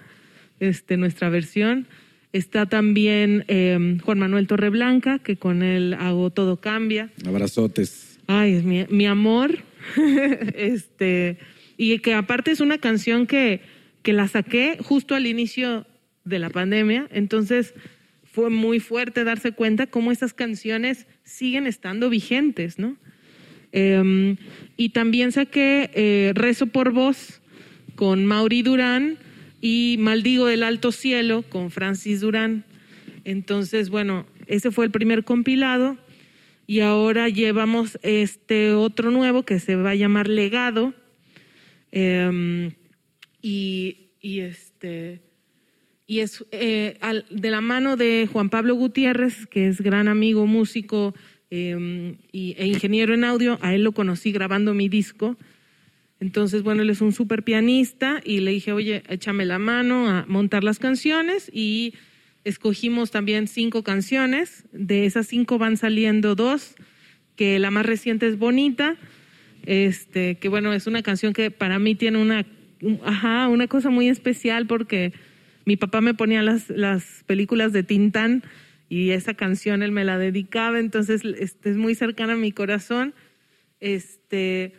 este, 0.61 0.99
nuestra 0.99 1.31
versión. 1.31 1.87
Está 2.35 2.67
también 2.67 3.47
eh, 3.49 3.97
Juan 4.05 4.19
Manuel 4.19 4.47
Torreblanca, 4.47 5.19
que 5.19 5.37
con 5.37 5.63
él 5.63 5.95
hago 5.95 6.29
Todo 6.29 6.61
Cambia. 6.61 7.09
Abrazotes. 7.27 8.21
Ay, 8.27 8.57
es 8.57 8.65
mi, 8.65 8.85
mi 8.91 9.07
amor. 9.07 9.61
este, 10.55 11.39
y 11.79 12.01
que 12.01 12.13
aparte 12.13 12.51
es 12.51 12.61
una 12.61 12.77
canción 12.77 13.27
que, 13.27 13.63
que 14.05 14.13
la 14.13 14.29
saqué 14.29 14.79
justo 14.81 15.17
al 15.17 15.27
inicio 15.27 15.87
de 16.25 16.39
la 16.39 16.51
pandemia. 16.51 17.09
Entonces 17.11 17.75
fue 18.23 18.51
muy 18.51 18.79
fuerte 18.79 19.25
darse 19.25 19.53
cuenta 19.53 19.89
cómo 19.89 20.13
esas 20.13 20.35
canciones 20.35 21.07
siguen 21.25 21.67
estando 21.67 22.11
vigentes, 22.11 22.79
¿no? 22.79 22.97
Eh, 23.73 24.37
y 24.77 24.91
también 24.91 25.33
saqué 25.33 25.91
eh, 25.95 26.33
Rezo 26.35 26.67
por 26.67 26.93
Voz 26.93 27.41
con 27.97 28.25
Mauri 28.27 28.63
Durán 28.63 29.19
y 29.61 29.97
Maldigo 29.99 30.47
del 30.47 30.63
Alto 30.63 30.93
Cielo 30.93 31.43
con 31.49 31.71
Francis 31.71 32.21
Durán. 32.21 32.65
Entonces, 33.25 33.89
bueno, 33.89 34.27
ese 34.47 34.71
fue 34.71 34.85
el 34.85 34.91
primer 34.91 35.25
compilado 35.25 35.97
y 36.67 36.81
ahora 36.81 37.31
llevamos 37.31 37.99
este 38.03 38.75
otro 38.75 39.11
nuevo 39.11 39.45
que 39.45 39.59
se 39.59 39.77
va 39.77 39.91
a 39.91 39.95
llamar 39.95 40.29
Legado. 40.29 40.93
Eh, 41.91 42.75
y, 43.47 44.41
este 44.41 45.21
y 46.07 46.21
es 46.21 46.45
eh, 46.51 46.99
de 47.31 47.51
la 47.51 47.61
mano 47.61 47.97
de 47.97 48.29
Juan 48.31 48.49
Pablo 48.51 48.75
Gutiérrez, 48.75 49.47
que 49.47 49.69
es 49.69 49.81
gran 49.81 50.09
amigo, 50.09 50.47
músico 50.47 51.15
eh, 51.51 52.17
y, 52.33 52.55
e 52.59 52.67
ingeniero 52.67 53.15
en 53.15 53.25
audio. 53.25 53.59
A 53.63 53.75
él 53.75 53.83
lo 53.85 53.93
conocí 53.93 54.33
grabando 54.33 54.75
mi 54.75 54.89
disco. 54.89 55.37
Entonces, 56.21 56.63
bueno, 56.63 56.83
él 56.83 56.91
es 56.91 57.01
un 57.01 57.13
súper 57.13 57.43
pianista 57.43 58.21
y 58.25 58.41
le 58.41 58.51
dije, 58.53 58.73
oye, 58.73 59.03
échame 59.09 59.45
la 59.45 59.59
mano 59.59 60.09
a 60.09 60.25
montar 60.27 60.65
las 60.65 60.79
canciones 60.79 61.51
y 61.53 61.95
escogimos 62.45 63.11
también 63.11 63.47
cinco 63.49 63.83
canciones. 63.83 64.65
De 64.73 65.07
esas 65.07 65.27
cinco 65.27 65.59
van 65.59 65.77
saliendo 65.77 66.35
dos, 66.35 66.77
que 67.37 67.59
la 67.59 67.71
más 67.71 67.85
reciente 67.85 68.27
es 68.27 68.39
Bonita, 68.39 68.97
este, 69.67 70.37
que 70.37 70.49
bueno, 70.49 70.73
es 70.73 70.87
una 70.87 71.03
canción 71.03 71.33
que 71.33 71.51
para 71.51 71.79
mí 71.79 71.95
tiene 71.95 72.19
una, 72.21 72.41
un- 72.41 72.54
ajá, 73.05 73.49
una 73.49 73.67
cosa 73.69 73.91
muy 73.91 74.09
especial 74.09 74.67
porque 74.67 75.13
mi 75.65 75.77
papá 75.77 76.01
me 76.01 76.15
ponía 76.15 76.43
las, 76.43 76.69
las 76.71 77.25
películas 77.27 77.73
de 77.73 77.83
Tintán 77.83 78.43
y 78.89 79.11
esa 79.11 79.35
canción 79.35 79.83
él 79.83 79.93
me 79.93 80.05
la 80.05 80.19
dedicaba, 80.19 80.79
entonces 80.79 81.23
este, 81.39 81.71
es 81.71 81.77
muy 81.77 81.95
cercana 81.95 82.35
a 82.35 82.37
mi 82.37 82.53
corazón. 82.53 83.15
Este, 83.81 84.75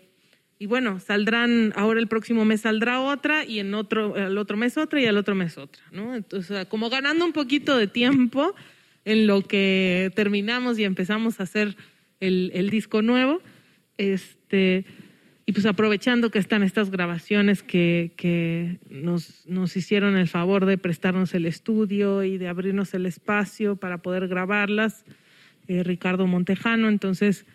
y 0.58 0.68
bueno, 0.68 1.00
saldrán, 1.00 1.74
ahora 1.76 2.00
el 2.00 2.08
próximo 2.08 2.46
mes 2.46 2.62
saldrá 2.62 3.02
otra 3.02 3.44
y 3.44 3.60
en 3.60 3.74
otro, 3.74 4.16
el 4.16 4.38
otro 4.38 4.58
mes 4.58 4.78
otra 4.78 5.02
y 5.02 5.06
el 5.06 5.18
otro 5.18 5.36
mes 5.36 5.58
otra, 5.58 5.84
¿no? 5.92 6.16
Entonces, 6.16 6.66
como 6.68 6.90
ganando 6.90 7.26
un 7.26 7.34
poquito 7.34 7.78
de 7.78 7.88
tiempo 7.88 8.56
en 9.04 9.28
lo 9.28 9.42
que 9.42 10.12
terminamos 10.16 10.80
y 10.80 10.84
empezamos 10.84 11.40
a 11.40 11.44
hacer 11.44 11.76
el, 12.20 12.52
el 12.54 12.70
disco 12.70 13.02
nuevo, 13.02 13.42
este, 13.98 14.86
y 15.46 15.52
pues 15.52 15.66
aprovechando 15.68 16.32
que 16.32 16.40
están 16.40 16.64
estas 16.64 16.90
grabaciones 16.90 17.62
que, 17.62 18.14
que 18.18 18.80
nos, 18.90 19.46
nos 19.46 19.78
hicieron 19.78 20.18
el 20.18 20.28
favor 20.28 20.66
de 20.66 20.78
prestarnos 20.80 21.36
el 21.36 21.46
estudio 21.46 22.24
y 22.24 22.40
de 22.40 22.48
abrirnos 22.48 22.94
el 22.96 23.06
espacio 23.06 23.76
para 23.76 24.02
poder 24.02 24.28
grabarlas, 24.28 25.06
eh, 25.68 25.84
Ricardo 25.84 26.26
Montejano, 26.26 26.90
entonces, 26.90 27.46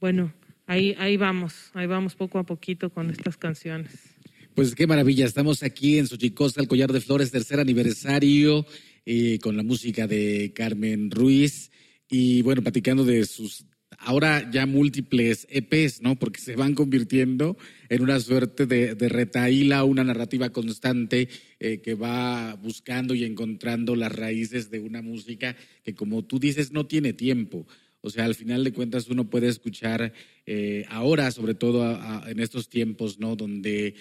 bueno, 0.00 0.32
ahí, 0.66 0.96
ahí 0.98 1.16
vamos, 1.16 1.70
ahí 1.74 1.86
vamos 1.86 2.16
poco 2.16 2.38
a 2.38 2.44
poquito 2.44 2.90
con 2.90 3.10
estas 3.10 3.36
canciones. 3.36 4.16
Pues 4.54 4.74
qué 4.74 4.88
maravilla, 4.88 5.24
estamos 5.24 5.62
aquí 5.62 5.98
en 5.98 6.08
Xochicosca, 6.08 6.60
el 6.60 6.68
Collar 6.68 6.92
de 6.92 7.00
Flores, 7.00 7.30
tercer 7.30 7.60
aniversario, 7.60 8.66
eh, 9.06 9.38
con 9.38 9.56
la 9.56 9.62
música 9.62 10.08
de 10.08 10.52
Carmen 10.52 11.10
Ruiz 11.12 11.70
y 12.10 12.42
bueno, 12.42 12.60
platicando 12.60 13.04
de 13.04 13.24
sus 13.24 13.64
ahora 14.00 14.50
ya 14.50 14.66
múltiples 14.66 15.46
EPs, 15.50 16.02
¿no? 16.02 16.18
Porque 16.18 16.40
se 16.40 16.56
van 16.56 16.74
convirtiendo 16.74 17.56
en 17.88 18.02
una 18.02 18.18
suerte 18.20 18.66
de, 18.66 18.94
de 18.94 19.08
retaíla, 19.08 19.84
una 19.84 20.04
narrativa 20.04 20.50
constante 20.50 21.28
eh, 21.58 21.80
que 21.80 21.94
va 21.94 22.54
buscando 22.54 23.14
y 23.14 23.24
encontrando 23.24 23.94
las 23.96 24.12
raíces 24.12 24.70
de 24.70 24.80
una 24.80 25.02
música 25.02 25.56
que, 25.84 25.94
como 25.94 26.24
tú 26.24 26.38
dices, 26.38 26.72
no 26.72 26.86
tiene 26.86 27.12
tiempo. 27.12 27.66
O 28.00 28.08
sea, 28.10 28.24
al 28.24 28.34
final 28.34 28.64
de 28.64 28.72
cuentas 28.72 29.08
uno 29.08 29.28
puede 29.28 29.48
escuchar 29.48 30.12
eh, 30.46 30.86
ahora, 30.88 31.30
sobre 31.30 31.54
todo 31.54 31.84
a- 31.84 32.24
en 32.28 32.40
estos 32.40 32.68
tiempos, 32.70 33.18
¿no? 33.18 33.36
Donde 33.36 33.94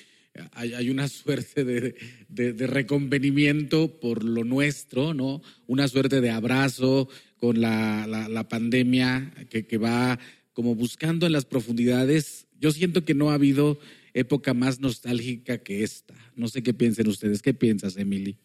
hay, 0.54 0.74
hay 0.74 0.90
una 0.90 1.08
suerte 1.10 1.66
de, 1.66 1.96
de- 2.30 2.54
de 2.54 2.68
reconvenimiento 2.68 4.00
por 4.00 4.24
lo 4.24 4.44
nuestro, 4.44 5.14
¿no? 5.14 5.42
Una 5.68 5.88
suerte 5.88 6.22
de 6.22 6.30
abrazo 6.30 7.10
con 7.40 7.62
la, 7.62 8.06
la- 8.08 8.28
la 8.30 8.48
pandemia 8.48 9.32
que, 9.50 9.66
que 9.66 9.78
va 9.78 10.20
como 10.54 10.76
buscando 10.76 11.26
en 11.26 11.32
las 11.32 11.46
profundidades. 11.46 12.48
Yo 12.60 12.72
siento 12.72 13.06
que 13.06 13.14
no 13.14 13.32
ha 13.32 13.36
habido 13.36 13.80
época 14.14 14.54
más 14.54 14.80
nostálgica 14.80 15.58
que 15.60 15.84
esta. 15.84 16.14
No 16.36 16.48
sé 16.48 16.62
qué 16.64 16.74
piensen 16.74 17.08
ustedes. 17.08 17.42
¿Qué 17.42 17.54
piensas, 17.54 17.96
Emily? 17.98 18.36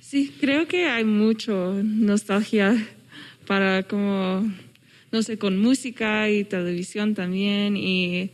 Sí, 0.00 0.32
creo 0.40 0.68
que 0.68 0.84
hay 0.86 1.04
mucho 1.04 1.80
nostalgia 1.82 2.86
para 3.46 3.82
como, 3.84 4.50
no 5.10 5.22
sé, 5.22 5.38
con 5.38 5.58
música 5.58 6.30
y 6.30 6.44
televisión 6.44 7.14
también. 7.14 7.76
Y 7.76 8.30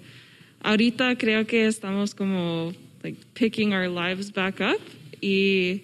ahorita 0.62 1.16
creo 1.16 1.46
que 1.46 1.66
estamos 1.66 2.14
como 2.14 2.72
like, 3.02 3.18
picking 3.34 3.72
our 3.72 3.88
lives 3.88 4.32
back 4.32 4.60
up. 4.60 4.80
Y 5.20 5.82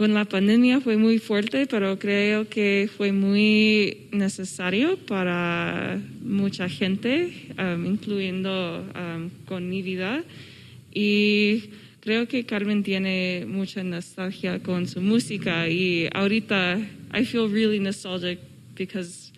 con 0.00 0.14
la 0.14 0.24
pandemia 0.24 0.80
fue 0.80 0.96
muy 0.96 1.18
fuerte, 1.18 1.66
pero 1.66 1.98
creo 1.98 2.48
que 2.48 2.88
fue 2.96 3.12
muy 3.12 4.08
necesario 4.12 4.96
para 4.96 6.00
mucha 6.22 6.70
gente, 6.70 7.30
um, 7.58 7.84
incluyendo 7.84 8.78
um, 8.80 9.28
con 9.44 9.68
mi 9.68 9.82
vida. 9.82 10.24
Y 10.94 11.64
creo 12.00 12.26
que 12.26 12.46
Carmen 12.46 12.82
tiene 12.82 13.44
mucha 13.46 13.84
nostalgia 13.84 14.60
con 14.60 14.88
su 14.88 15.02
música 15.02 15.68
y 15.68 16.08
ahorita 16.14 16.78
I 17.12 17.26
feel 17.26 17.52
really 17.52 17.78
nostalgic 17.78 18.38
because 18.78 19.30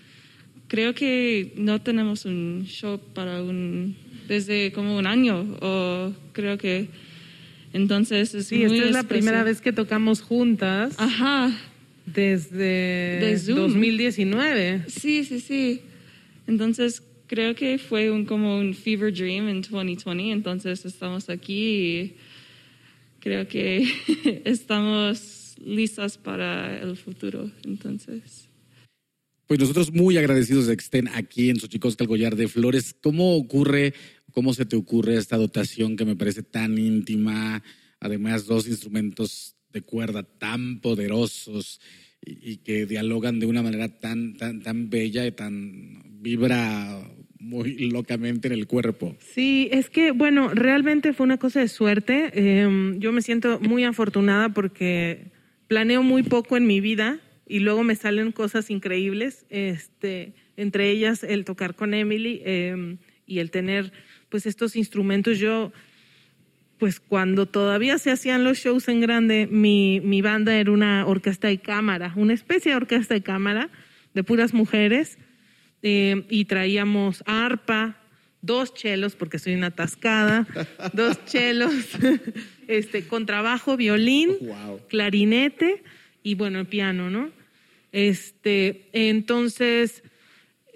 creo 0.69 0.95
que 0.95 1.55
no 1.57 1.81
tenemos 1.81 2.25
un 2.25 2.67
show 2.69 3.01
para 3.15 3.43
un 3.43 3.97
desde 4.29 4.71
como 4.71 4.97
un 4.97 5.09
año 5.09 5.45
o 5.61 6.13
creo 6.33 6.57
que 6.57 6.87
entonces 7.73 8.35
es 8.35 8.47
Sí, 8.47 8.57
muy 8.57 8.65
esta 8.65 8.77
es 8.77 8.81
la 8.81 8.87
especial. 9.01 9.07
primera 9.07 9.45
vez 9.45 9.61
que 9.61 9.73
tocamos 9.73 10.21
juntas 10.21 10.95
Ajá, 10.99 11.57
desde 12.07 13.19
De 13.21 13.39
Zoom. 13.39 13.57
2019. 13.57 14.85
sí, 14.89 15.25
sí, 15.25 15.41
sí. 15.41 15.81
Entonces 16.47 17.03
creo 17.27 17.55
que 17.55 17.79
fue 17.79 18.11
un 18.11 18.25
como 18.27 18.59
un 18.59 18.75
fever 18.75 19.13
dream 19.13 19.49
en 19.49 19.63
2020. 19.63 20.33
Entonces 20.33 20.85
estamos 20.85 21.29
aquí 21.31 21.55
y 22.01 22.17
creo 23.21 23.47
que 23.49 23.87
estamos 24.45 25.55
listas 25.65 26.19
para 26.19 26.81
el 26.83 26.97
futuro. 26.97 27.51
Entonces. 27.65 28.49
Pues 29.47 29.61
nosotros 29.61 29.93
muy 29.93 30.17
agradecidos 30.17 30.67
de 30.67 30.77
que 30.77 30.83
estén 30.83 31.09
aquí 31.09 31.51
en 31.51 31.61
Xochicosca, 31.61 32.05
el 32.05 32.09
Collar 32.09 32.37
de 32.37 32.49
Flores. 32.49 32.95
¿Cómo 33.03 33.37
ocurre, 33.37 33.93
cómo 34.33 34.55
se 34.55 34.67
te 34.67 34.77
ocurre 34.77 35.17
esta 35.17 35.37
dotación 35.37 35.97
que 35.97 36.05
me 36.05 36.17
parece 36.17 36.43
tan 36.43 36.79
íntima? 36.79 37.63
Además, 38.01 38.47
dos 38.47 38.67
instrumentos 38.67 39.57
de 39.73 39.83
cuerda 39.83 40.23
tan 40.23 40.81
poderosos 40.81 41.81
y, 42.25 42.59
que 42.59 42.87
dialogan 42.87 43.41
de 43.41 43.47
una 43.47 43.63
manera 43.63 43.89
tan, 43.89 44.35
tan, 44.35 44.63
tan 44.63 44.91
bella 44.91 45.27
y 45.27 45.33
tan 45.33 46.23
vibra 46.23 47.03
muy 47.39 47.91
locamente 47.91 48.49
en 48.49 48.55
el 48.55 48.67
cuerpo. 48.67 49.17
Sí, 49.19 49.69
es 49.73 49.91
que, 49.91 50.13
bueno, 50.13 50.51
realmente 50.55 51.13
fue 51.13 51.25
una 51.25 51.39
cosa 51.39 51.61
de 51.61 51.69
suerte. 51.69 52.31
Eh, 52.35 52.95
yo 52.99 53.13
me 53.13 53.23
siento 53.23 53.59
muy 53.61 53.85
afortunada 53.85 54.51
porque 54.51 55.33
planeo 55.67 56.03
muy 56.03 56.23
poco 56.23 56.57
en 56.57 56.67
mi 56.67 56.81
vida 56.81 57.21
y 57.47 57.59
luego 57.59 57.83
me 57.83 57.97
salen 57.97 58.31
cosas 58.33 58.71
increíbles. 58.71 59.45
Este, 59.51 60.35
entre 60.57 60.91
ellas 60.91 61.25
el 61.25 61.45
tocar 61.45 61.75
con 61.75 61.95
Emily 61.95 62.41
eh, 62.45 62.97
y 63.27 63.41
el 63.41 63.51
tener, 63.51 63.93
pues, 64.33 64.47
estos 64.47 64.75
instrumentos. 64.77 65.39
Yo, 65.39 65.73
pues, 66.79 66.99
cuando 66.99 67.45
todavía 67.47 67.99
se 67.99 68.11
hacían 68.11 68.45
los 68.45 68.59
shows 68.59 68.89
en 68.89 69.01
grande, 69.01 69.47
mi, 69.49 70.01
mi 70.01 70.23
banda 70.23 70.57
era 70.57 70.73
una 70.73 71.07
orquesta 71.07 71.49
de 71.49 71.59
cámara, 71.59 72.15
una 72.17 72.33
especie 72.33 72.73
de 72.73 72.77
orquesta 72.77 73.13
de 73.15 73.23
cámara 73.23 73.69
de 74.15 74.25
puras 74.25 74.55
mujeres 74.55 75.19
eh, 75.83 76.25
y 76.31 76.47
traíamos 76.47 77.23
arpa, 77.27 77.99
dos 78.41 78.73
chelos, 78.73 79.17
porque 79.17 79.39
soy 79.39 79.55
una 79.55 79.67
atascada, 79.69 80.47
dos 80.95 81.23
chelos, 81.27 81.75
este, 82.69 83.07
contrabajo, 83.07 83.77
violín, 83.77 84.31
Wow. 84.41 84.81
clarinete 84.89 85.83
y 86.23 86.35
bueno, 86.37 86.59
el 86.61 86.67
piano, 86.67 87.11
¿no? 87.11 87.31
Este, 87.93 88.89
entonces, 88.95 90.03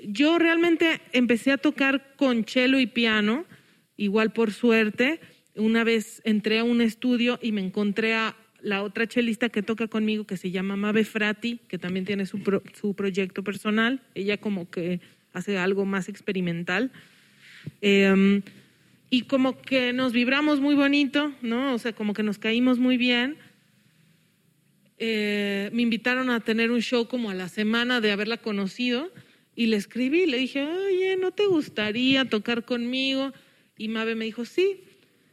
yo 0.05 0.38
realmente 0.38 1.01
empecé 1.12 1.53
a 1.53 1.59
tocar 1.59 2.14
con 2.16 2.44
cello 2.44 2.78
y 2.78 2.86
piano, 2.86 3.44
igual 3.97 4.32
por 4.32 4.53
suerte. 4.53 5.20
Una 5.55 5.84
vez 5.84 6.20
entré 6.24 6.59
a 6.59 6.64
un 6.64 6.80
estudio 6.80 7.38
y 7.40 7.53
me 7.53 7.62
encontré 7.62 8.14
a 8.14 8.36
la 8.61 8.82
otra 8.82 9.07
chelista 9.07 9.49
que 9.49 9.62
toca 9.62 9.86
conmigo, 9.88 10.24
que 10.24 10.36
se 10.36 10.51
llama 10.51 10.76
Mabe 10.76 11.05
Frati, 11.05 11.61
que 11.68 11.78
también 11.78 12.05
tiene 12.05 12.26
su, 12.26 12.42
pro- 12.42 12.62
su 12.78 12.94
proyecto 12.94 13.42
personal. 13.42 14.03
Ella 14.14 14.38
como 14.38 14.68
que 14.70 15.01
hace 15.32 15.57
algo 15.57 15.84
más 15.86 16.09
experimental. 16.09 16.90
Eh, 17.80 18.42
y 19.09 19.22
como 19.22 19.61
que 19.62 19.92
nos 19.92 20.12
vibramos 20.12 20.61
muy 20.61 20.74
bonito, 20.74 21.32
¿no? 21.42 21.74
O 21.74 21.78
sea, 21.78 21.92
como 21.92 22.12
que 22.12 22.22
nos 22.22 22.38
caímos 22.38 22.78
muy 22.78 22.97
bien. 22.97 23.36
Eh, 24.99 25.70
me 25.72 25.82
invitaron 25.82 26.30
a 26.30 26.40
tener 26.40 26.70
un 26.70 26.80
show 26.80 27.07
como 27.07 27.30
a 27.30 27.34
la 27.34 27.49
semana 27.49 28.01
de 28.01 28.12
haberla 28.12 28.38
conocido 28.38 29.11
y 29.57 29.67
le 29.67 29.77
escribí, 29.77 30.27
le 30.27 30.37
dije, 30.37 30.65
oye, 30.67 31.17
¿no 31.17 31.33
te 31.33 31.47
gustaría 31.47 32.27
tocar 32.27 32.67
conmigo? 32.67 33.33
Y 33.79 33.89
Mabe 33.89 34.15
me 34.15 34.27
dijo, 34.27 34.45
sí. 34.45 34.83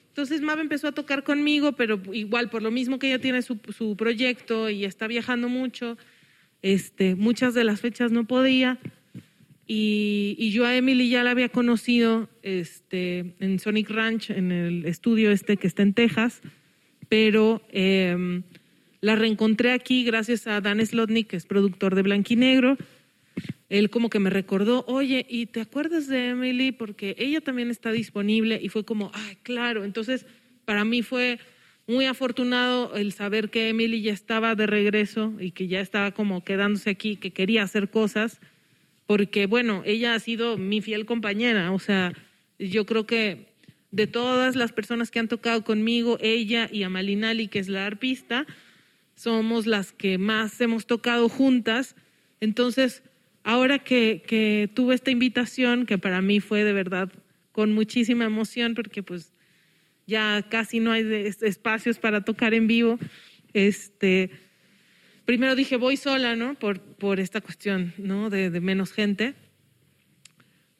Entonces 0.07 0.41
Mabe 0.41 0.61
empezó 0.61 0.87
a 0.87 0.93
tocar 0.93 1.23
conmigo, 1.23 1.73
pero 1.73 2.01
igual 2.13 2.49
por 2.49 2.61
lo 2.61 2.71
mismo 2.71 2.99
que 2.99 3.07
ella 3.07 3.19
tiene 3.19 3.41
su, 3.41 3.59
su 3.77 3.97
proyecto 3.97 4.69
y 4.69 4.85
está 4.85 5.07
viajando 5.07 5.49
mucho, 5.49 5.97
este, 6.61 7.15
muchas 7.15 7.53
de 7.53 7.65
las 7.65 7.81
fechas 7.81 8.11
no 8.13 8.25
podía. 8.25 8.79
Y, 9.67 10.35
y 10.39 10.51
yo 10.51 10.65
a 10.65 10.75
Emily 10.75 11.09
ya 11.09 11.23
la 11.23 11.31
había 11.31 11.49
conocido 11.49 12.29
este, 12.43 13.35
en 13.39 13.59
Sonic 13.59 13.89
Ranch, 13.89 14.29
en 14.29 14.51
el 14.51 14.85
estudio 14.85 15.31
este 15.31 15.57
que 15.57 15.67
está 15.67 15.83
en 15.83 15.93
Texas, 15.93 16.41
pero 17.09 17.61
eh, 17.69 18.41
la 19.01 19.17
reencontré 19.17 19.73
aquí 19.73 20.05
gracias 20.05 20.47
a 20.47 20.61
Dan 20.61 20.85
Slotnick, 20.85 21.27
que 21.27 21.35
es 21.35 21.45
productor 21.45 21.95
de 21.95 22.03
Blanquinegro. 22.03 22.77
Él 23.73 23.89
como 23.89 24.09
que 24.09 24.19
me 24.19 24.29
recordó, 24.29 24.85
oye, 24.87 25.25
¿y 25.27 25.47
te 25.47 25.61
acuerdas 25.61 26.07
de 26.07 26.29
Emily? 26.29 26.71
Porque 26.71 27.15
ella 27.17 27.41
también 27.41 27.71
está 27.71 27.91
disponible 27.91 28.59
y 28.61 28.69
fue 28.69 28.85
como, 28.85 29.11
ay, 29.13 29.37
claro. 29.41 29.83
Entonces, 29.83 30.27
para 30.65 30.85
mí 30.85 31.01
fue 31.01 31.39
muy 31.87 32.05
afortunado 32.05 32.95
el 32.95 33.13
saber 33.13 33.49
que 33.49 33.69
Emily 33.69 34.01
ya 34.01 34.13
estaba 34.13 34.55
de 34.55 34.67
regreso 34.67 35.33
y 35.39 35.51
que 35.51 35.67
ya 35.67 35.81
estaba 35.81 36.11
como 36.11 36.43
quedándose 36.43 36.91
aquí, 36.91 37.15
que 37.15 37.31
quería 37.31 37.63
hacer 37.63 37.89
cosas 37.89 38.39
porque 39.05 39.47
bueno, 39.47 39.83
ella 39.85 40.15
ha 40.15 40.19
sido 40.19 40.57
mi 40.57 40.81
fiel 40.81 41.05
compañera, 41.05 41.71
o 41.71 41.79
sea, 41.79 42.13
yo 42.57 42.85
creo 42.85 43.05
que 43.05 43.53
de 43.91 44.07
todas 44.07 44.55
las 44.55 44.71
personas 44.71 45.11
que 45.11 45.19
han 45.19 45.27
tocado 45.27 45.63
conmigo, 45.63 46.17
ella 46.21 46.69
y 46.71 46.83
Amalinali, 46.83 47.47
que 47.47 47.59
es 47.59 47.67
la 47.67 47.85
arpista, 47.85 48.47
somos 49.15 49.67
las 49.67 49.91
que 49.91 50.17
más 50.17 50.59
hemos 50.61 50.87
tocado 50.87 51.29
juntas. 51.29 51.95
Entonces, 52.39 53.03
ahora 53.43 53.79
que, 53.79 54.23
que 54.25 54.69
tuve 54.73 54.95
esta 54.95 55.11
invitación, 55.11 55.85
que 55.85 55.97
para 55.97 56.21
mí 56.21 56.39
fue 56.39 56.63
de 56.63 56.73
verdad 56.73 57.11
con 57.51 57.73
muchísima 57.73 58.25
emoción, 58.25 58.73
porque 58.73 59.03
pues 59.03 59.33
ya 60.07 60.45
casi 60.49 60.79
no 60.79 60.91
hay 60.91 61.03
espacios 61.41 61.99
para 61.99 62.21
tocar 62.21 62.53
en 62.53 62.67
vivo, 62.67 62.99
este, 63.53 64.31
primero 65.25 65.55
dije 65.55 65.77
voy 65.77 65.97
sola, 65.97 66.35
¿no? 66.35 66.55
Por, 66.55 66.79
por 66.81 67.19
esta 67.19 67.41
cuestión, 67.41 67.93
¿no? 67.97 68.29
De, 68.29 68.49
de 68.49 68.59
menos 68.61 68.91
gente. 68.91 69.35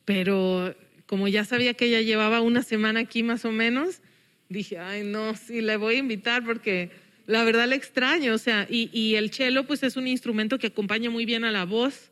Pero 0.06 0.76
como 1.06 1.28
ya 1.28 1.46
sabía 1.46 1.74
que 1.74 1.86
ella 1.86 2.02
llevaba 2.02 2.42
una 2.42 2.64
semana 2.64 3.02
aquí 3.02 3.24
más 3.24 3.46
o 3.46 3.52
menos, 3.52 4.02
dije, 4.50 4.78
ay, 4.80 5.04
no, 5.04 5.36
sí, 5.36 5.62
le 5.62 5.78
voy 5.78 5.96
a 5.96 6.00
invitar 6.00 6.44
porque 6.44 6.92
la 7.26 7.44
verdad 7.44 7.68
le 7.68 7.76
extraño. 7.76 8.34
O 8.34 8.38
sea, 8.38 8.68
y, 8.70 8.90
y 8.92 9.16
el 9.16 9.32
cello, 9.32 9.66
pues 9.66 9.84
es 9.84 9.96
un 9.96 10.08
instrumento 10.08 10.60
que 10.60 10.68
acompaña 10.68 11.10
muy 11.10 11.26
bien 11.26 11.44
a 11.44 11.52
la 11.52 11.66
voz. 11.66 12.12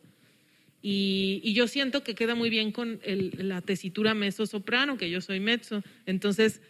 Y, 0.81 1.41
y 1.43 1.53
yo 1.53 1.67
siento 1.67 2.03
que 2.03 2.15
queda 2.15 2.33
muy 2.35 2.49
bien 2.49 2.71
con 2.71 2.99
el- 3.03 3.31
la 3.37 3.61
tesitura 3.61 4.13
mezzo-soprano, 4.13 4.97
que 4.97 5.09
yo 5.09 5.21
soy 5.21 5.39
mezzo. 5.39 5.83
Entonces 6.05 6.61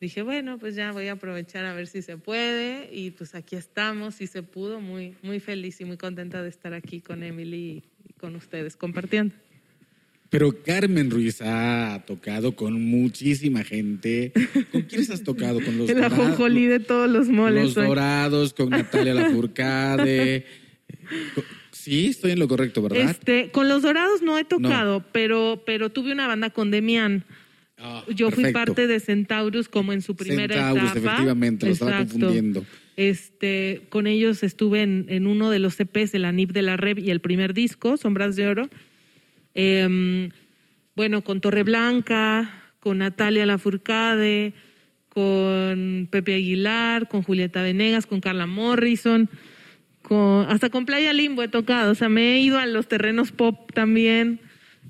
dije, 0.00 0.22
bueno, 0.22 0.58
pues 0.58 0.74
ya 0.74 0.90
voy 0.92 1.08
a 1.08 1.12
aprovechar 1.12 1.64
a 1.64 1.74
ver 1.74 1.86
si 1.86 2.02
se 2.02 2.16
puede. 2.16 2.88
Y 2.92 3.10
pues 3.10 3.34
aquí 3.34 3.56
estamos, 3.56 4.14
si 4.16 4.26
se 4.26 4.42
pudo, 4.42 4.80
muy, 4.80 5.14
muy 5.22 5.38
feliz 5.38 5.80
y 5.80 5.84
muy 5.84 5.96
contenta 5.96 6.42
de 6.42 6.48
estar 6.48 6.72
aquí 6.74 7.00
con 7.00 7.22
Emily 7.22 7.82
y 8.08 8.12
con 8.14 8.34
ustedes 8.36 8.76
compartiendo. 8.76 9.34
Pero 10.30 10.62
Carmen 10.62 11.10
Ruiz 11.10 11.42
ha 11.42 12.02
tocado 12.06 12.56
con 12.56 12.82
muchísima 12.82 13.62
gente. 13.64 14.32
¿Con 14.72 14.80
quiénes 14.82 15.10
has 15.10 15.22
tocado? 15.22 15.60
Con 15.62 15.76
los 15.76 15.90
El 15.90 16.02
ajonjolí 16.02 16.64
de 16.64 16.80
todos 16.80 17.10
los 17.10 17.28
moles. 17.28 17.64
los 17.64 17.72
soy. 17.74 17.86
dorados, 17.86 18.54
con 18.54 18.70
Natalia 18.70 19.12
Lafourcade. 19.12 20.46
Sí, 21.82 22.06
estoy 22.06 22.30
en 22.30 22.38
lo 22.38 22.46
correcto, 22.46 22.80
¿verdad? 22.82 23.10
Este, 23.10 23.50
con 23.50 23.68
los 23.68 23.82
dorados 23.82 24.22
no 24.22 24.38
he 24.38 24.44
tocado, 24.44 25.04
pero, 25.10 25.62
pero 25.66 25.90
tuve 25.90 26.12
una 26.12 26.28
banda 26.28 26.50
con 26.50 26.70
Demian. 26.70 27.24
Ah, 27.78 28.04
Yo 28.14 28.30
fui 28.30 28.52
parte 28.52 28.86
de 28.86 29.00
Centaurus 29.00 29.68
como 29.68 29.92
en 29.92 30.00
su 30.02 30.14
primera 30.14 30.54
Centaurus, 30.54 30.92
etapa. 30.92 30.98
efectivamente, 31.10 31.66
lo 31.66 31.72
estaba 31.72 31.90
Exacto. 31.92 32.12
confundiendo. 32.12 32.64
Este, 32.96 33.82
con 33.88 34.06
ellos 34.06 34.44
estuve 34.44 34.82
en, 34.82 35.06
en 35.08 35.26
uno 35.26 35.50
de 35.50 35.58
los 35.58 35.74
CPs, 35.74 36.14
el 36.14 36.24
ANIP 36.24 36.52
de 36.52 36.62
la 36.62 36.76
Rev 36.76 37.00
y 37.00 37.10
el 37.10 37.20
primer 37.20 37.52
disco, 37.54 37.96
Sombras 37.96 38.36
de 38.36 38.46
Oro. 38.46 38.68
Em, 39.54 40.30
bueno, 40.94 41.22
con 41.24 41.40
Torreblanca, 41.40 42.62
con 42.78 42.98
Natalia 42.98 43.44
Lafourcade, 43.46 44.52
con 45.08 46.06
Pepe 46.10 46.34
Aguilar, 46.34 47.08
con 47.08 47.22
Julieta 47.22 47.62
Venegas, 47.62 48.06
con 48.06 48.20
Carla 48.20 48.46
Morrison, 48.46 49.28
hasta 50.48 50.70
con 50.70 50.86
Playa 50.86 51.12
Limbo 51.12 51.42
he 51.42 51.48
tocado. 51.48 51.92
O 51.92 51.94
sea, 51.94 52.08
me 52.08 52.34
he 52.34 52.38
ido 52.40 52.58
a 52.58 52.66
los 52.66 52.88
terrenos 52.88 53.32
pop 53.32 53.70
también. 53.72 54.40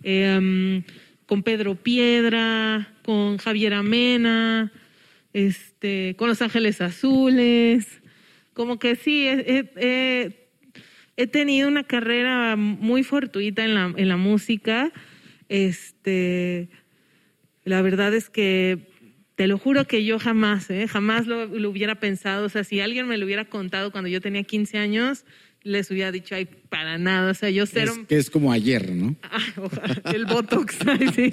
Em, 0.03 0.83
con 1.27 1.43
Pedro 1.43 1.75
Piedra, 1.77 2.89
con 3.05 3.39
Javier 3.39 3.75
Amena, 3.75 4.73
este, 5.33 6.14
con 6.18 6.29
Los 6.29 6.43
Ángeles 6.43 6.81
Azules. 6.81 7.87
Como 8.55 8.79
que 8.79 8.97
sí, 8.97 9.27
he- 9.29 9.70
he 11.16 11.27
tenido 11.27 11.68
una 11.68 11.85
carrera 11.85 12.57
muy 12.57 13.03
fortuita 13.03 13.64
en 13.64 13.75
la, 13.75 13.93
en 13.97 14.09
la 14.09 14.16
música. 14.16 14.93
Este, 15.49 16.68
la 17.64 17.83
verdad 17.83 18.14
es 18.14 18.29
que 18.31 18.91
te 19.43 19.49
lo 19.49 19.59
juro 19.59 19.88
que 19.88 20.05
yo 20.05 20.20
jamás, 20.20 20.70
¿eh? 20.70 20.86
jamás 20.86 21.26
lo, 21.26 21.47
lo 21.47 21.68
hubiera 21.68 21.97
pensado. 21.97 22.47
O 22.47 22.49
sea, 22.49 22.62
si 22.62 22.78
alguien 22.78 23.09
me 23.09 23.18
lo 23.18 23.26
hubiera 23.26 23.45
contado 23.45 23.90
cuando 23.90 24.07
yo 24.07 24.20
tenía 24.20 24.45
15 24.45 24.78
años, 24.78 25.24
les 25.64 25.90
hubiera 25.90 26.12
dicho, 26.12 26.36
ay, 26.36 26.47
para 26.68 26.97
nada, 26.97 27.32
o 27.32 27.34
sea, 27.34 27.51
yo 27.51 27.64
Es, 27.64 27.70
cero... 27.72 27.93
que 28.09 28.18
es 28.18 28.30
como 28.30 28.53
ayer, 28.53 28.93
¿no? 28.93 29.16
Ah, 29.24 29.40
ojalá, 29.57 30.01
el 30.14 30.26
Botox, 30.26 30.76
ay, 30.86 31.09
sí, 31.12 31.30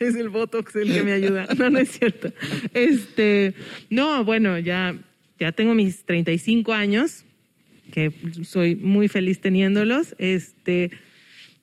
es 0.00 0.16
el 0.16 0.28
Botox 0.28 0.74
el 0.74 0.92
que 0.92 1.04
me 1.04 1.12
ayuda. 1.12 1.46
No, 1.56 1.70
no 1.70 1.78
es 1.78 1.92
cierto. 1.92 2.32
Este, 2.74 3.54
no, 3.90 4.24
bueno, 4.24 4.58
ya, 4.58 4.98
ya 5.38 5.52
tengo 5.52 5.72
mis 5.72 6.02
35 6.06 6.72
años, 6.72 7.24
que 7.92 8.10
soy 8.42 8.74
muy 8.74 9.06
feliz 9.06 9.40
teniéndolos. 9.40 10.16
Este, 10.18 10.90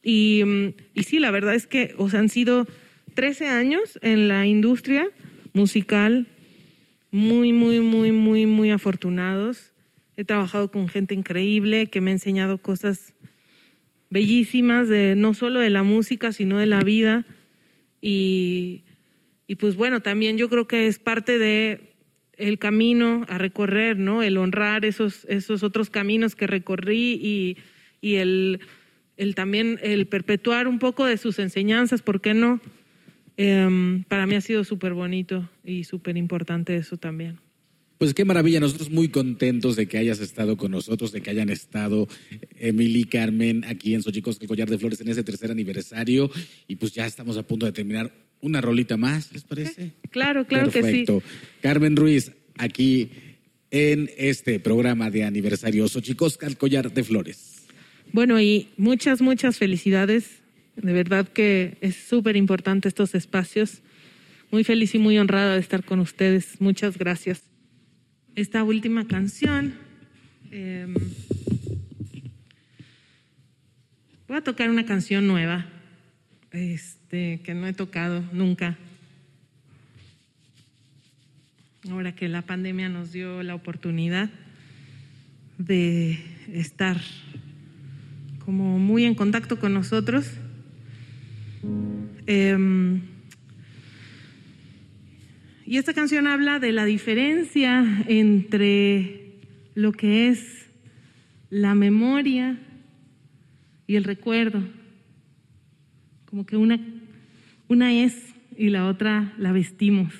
y, 0.01 0.45
y 0.93 1.03
sí, 1.03 1.19
la 1.19 1.31
verdad 1.31 1.55
es 1.55 1.67
que, 1.67 1.93
o 1.97 2.09
sea, 2.09 2.21
han 2.21 2.29
sido 2.29 2.65
13 3.15 3.47
años 3.47 3.99
en 4.01 4.29
la 4.29 4.47
industria 4.47 5.09
musical, 5.53 6.27
muy, 7.11 7.53
muy, 7.53 7.79
muy, 7.79 8.11
muy, 8.11 8.45
muy 8.45 8.71
afortunados. 8.71 9.71
He 10.15 10.23
trabajado 10.23 10.71
con 10.71 10.87
gente 10.87 11.13
increíble 11.13 11.87
que 11.87 12.01
me 12.01 12.11
ha 12.11 12.13
enseñado 12.13 12.57
cosas 12.57 13.13
bellísimas, 14.09 14.87
de, 14.87 15.15
no 15.15 15.33
solo 15.33 15.59
de 15.59 15.69
la 15.69 15.83
música, 15.83 16.31
sino 16.31 16.57
de 16.57 16.65
la 16.65 16.81
vida. 16.81 17.25
Y, 18.01 18.83
y 19.47 19.55
pues 19.55 19.75
bueno, 19.75 20.01
también 20.01 20.37
yo 20.37 20.49
creo 20.49 20.67
que 20.67 20.87
es 20.87 20.99
parte 20.99 21.37
de 21.37 21.93
el 22.37 22.59
camino 22.59 23.25
a 23.29 23.37
recorrer, 23.37 23.97
¿no? 23.97 24.21
El 24.21 24.37
honrar 24.37 24.85
esos, 24.85 25.25
esos 25.25 25.63
otros 25.63 25.89
caminos 25.89 26.35
que 26.35 26.47
recorrí 26.47 27.19
y, 27.21 27.57
y 27.99 28.15
el, 28.15 28.59
el 29.17 29.33
también 29.35 29.79
el 29.81 30.05
perpetuar 30.05 30.67
un 30.67 30.79
poco 30.79 31.05
de 31.05 31.17
sus 31.17 31.39
enseñanzas, 31.39 32.01
¿por 32.01 32.21
qué 32.21 32.33
no? 32.33 32.61
Em, 33.37 34.03
para 34.03 34.25
mí 34.25 34.35
ha 34.35 34.41
sido 34.41 34.63
súper 34.63 34.93
bonito 34.93 35.47
y 35.63 35.83
súper 35.83 36.17
importante 36.17 36.75
eso 36.75 36.97
también. 36.97 37.39
Pues 37.97 38.13
qué 38.13 38.25
maravilla, 38.25 38.59
nosotros 38.59 38.91
muy 38.91 39.09
contentos 39.09 39.75
de 39.75 39.87
que 39.87 39.97
hayas 39.97 40.19
estado 40.19 40.55
con 40.57 40.71
nosotros, 40.71 41.11
de 41.11 41.21
que 41.21 41.31
hayan 41.31 41.49
estado 41.49 42.07
Emily 42.59 43.01
y 43.01 43.03
Carmen 43.05 43.63
aquí 43.65 43.95
en 43.95 44.03
Xochicosca, 44.03 44.43
el 44.43 44.49
Collar 44.49 44.69
de 44.69 44.77
Flores, 44.77 45.01
en 45.01 45.09
ese 45.09 45.23
tercer 45.23 45.49
aniversario. 45.49 46.29
Y 46.67 46.75
pues 46.75 46.93
ya 46.93 47.07
estamos 47.07 47.37
a 47.37 47.43
punto 47.43 47.65
de 47.65 47.71
terminar 47.71 48.11
una 48.41 48.61
rolita 48.61 48.97
más, 48.97 49.31
¿les 49.33 49.43
parece? 49.43 49.93
Claro, 50.11 50.45
claro 50.45 50.69
Perfecto. 50.69 51.23
Carmen 51.61 51.95
Ruiz, 51.95 52.31
aquí 52.57 53.09
en 53.71 54.11
este 54.17 54.59
programa 54.59 55.09
de 55.09 55.23
aniversario 55.23 55.87
Xochicosca, 55.87 56.45
el 56.45 56.57
Collar 56.57 56.93
de 56.93 57.03
Flores. 57.03 57.65
Bueno, 58.13 58.39
y 58.39 58.69
muchas, 58.77 59.21
muchas 59.21 59.57
felicidades. 59.57 60.43
De 60.77 60.93
verdad 60.93 61.27
que 61.27 61.77
es 61.81 61.95
súper 61.95 62.35
importante 62.35 62.87
estos 62.87 63.15
espacios. 63.15 63.81
Muy 64.51 64.63
feliz 64.63 64.93
y 64.93 64.99
muy 64.99 65.17
honrada 65.17 65.55
de 65.55 65.59
estar 65.59 65.83
con 65.83 65.99
ustedes. 65.99 66.61
Muchas 66.61 66.97
gracias. 66.97 67.41
Esta 68.35 68.63
última 68.63 69.07
canción. 69.07 69.73
eh, 70.51 70.87
voy 74.27 74.37
a 74.37 74.41
tocar 74.41 74.69
una 74.69 74.85
canción 74.85 75.25
nueva, 75.27 75.65
este, 76.51 77.41
que 77.43 77.55
no 77.55 77.65
he 77.65 77.73
tocado 77.73 78.23
nunca. 78.31 78.77
Ahora 81.89 82.13
que 82.13 82.27
la 82.27 82.43
pandemia 82.43 82.87
nos 82.87 83.11
dio 83.11 83.41
la 83.41 83.55
oportunidad 83.55 84.29
de 85.57 86.19
estar 86.53 87.01
como 88.45 88.77
muy 88.77 89.05
en 89.05 89.15
contacto 89.15 89.59
con 89.59 89.73
nosotros. 89.73 90.29
Em, 92.25 93.01
y 95.65 95.77
esta 95.77 95.93
canción 95.93 96.27
habla 96.27 96.59
de 96.59 96.71
la 96.71 96.85
diferencia 96.85 98.03
entre 98.07 99.33
lo 99.75 99.91
que 99.91 100.29
es 100.29 100.67
la 101.49 101.75
memoria 101.75 102.57
y 103.85 103.95
el 103.95 104.03
recuerdo. 104.03 104.61
Como 106.25 106.45
que 106.45 106.57
una, 106.57 106.79
una 107.67 107.93
es 107.93 108.33
y 108.57 108.69
la 108.69 108.87
otra 108.87 109.33
la 109.37 109.51
vestimos. 109.51 110.13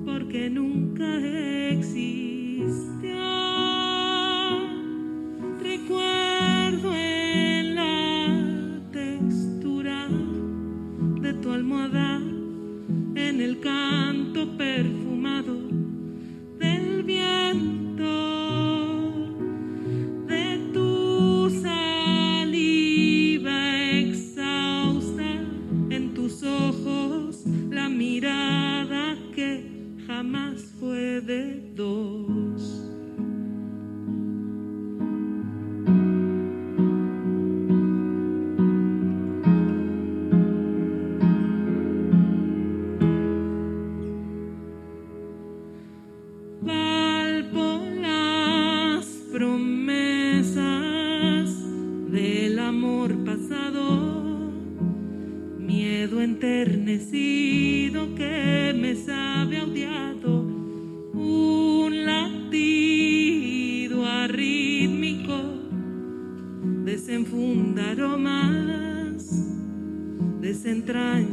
porque 0.06 0.50
nunca 0.50 1.18
existió. 1.72 2.31
Canto 14.46 15.01
extraño. 70.92 71.31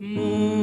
Mm. 0.00 0.55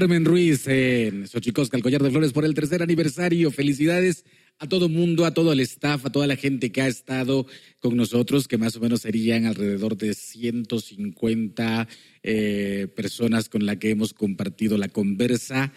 Carmen 0.00 0.24
Ruiz 0.24 0.66
en 0.66 1.28
Xochicosca, 1.28 1.76
el 1.76 1.82
collar 1.82 2.02
de 2.02 2.10
flores 2.10 2.32
por 2.32 2.46
el 2.46 2.54
tercer 2.54 2.82
aniversario. 2.82 3.50
Felicidades 3.50 4.24
a 4.58 4.66
todo 4.66 4.88
mundo, 4.88 5.26
a 5.26 5.34
todo 5.34 5.52
el 5.52 5.60
staff, 5.60 6.06
a 6.06 6.10
toda 6.10 6.26
la 6.26 6.36
gente 6.36 6.72
que 6.72 6.80
ha 6.80 6.88
estado 6.88 7.46
con 7.80 7.98
nosotros, 7.98 8.48
que 8.48 8.56
más 8.56 8.74
o 8.76 8.80
menos 8.80 9.02
serían 9.02 9.44
alrededor 9.44 9.98
de 9.98 10.14
150 10.14 11.86
eh, 12.22 12.88
personas 12.96 13.50
con 13.50 13.66
las 13.66 13.76
que 13.76 13.90
hemos 13.90 14.14
compartido 14.14 14.78
la 14.78 14.88
conversa 14.88 15.70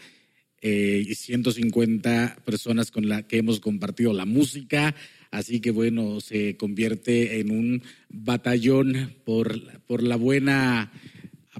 eh, 0.61 1.03
y 1.05 1.15
150 1.15 2.43
personas 2.45 2.91
con 2.91 3.09
las 3.09 3.25
que 3.25 3.39
hemos 3.39 3.59
compartido 3.59 4.13
la 4.13 4.23
música. 4.23 4.95
Así 5.31 5.59
que 5.59 5.71
bueno, 5.71 6.21
se 6.21 6.55
convierte 6.55 7.41
en 7.41 7.51
un 7.51 7.83
batallón 8.07 9.15
por, 9.25 9.81
por 9.81 10.01
la 10.01 10.15
buena 10.15 10.93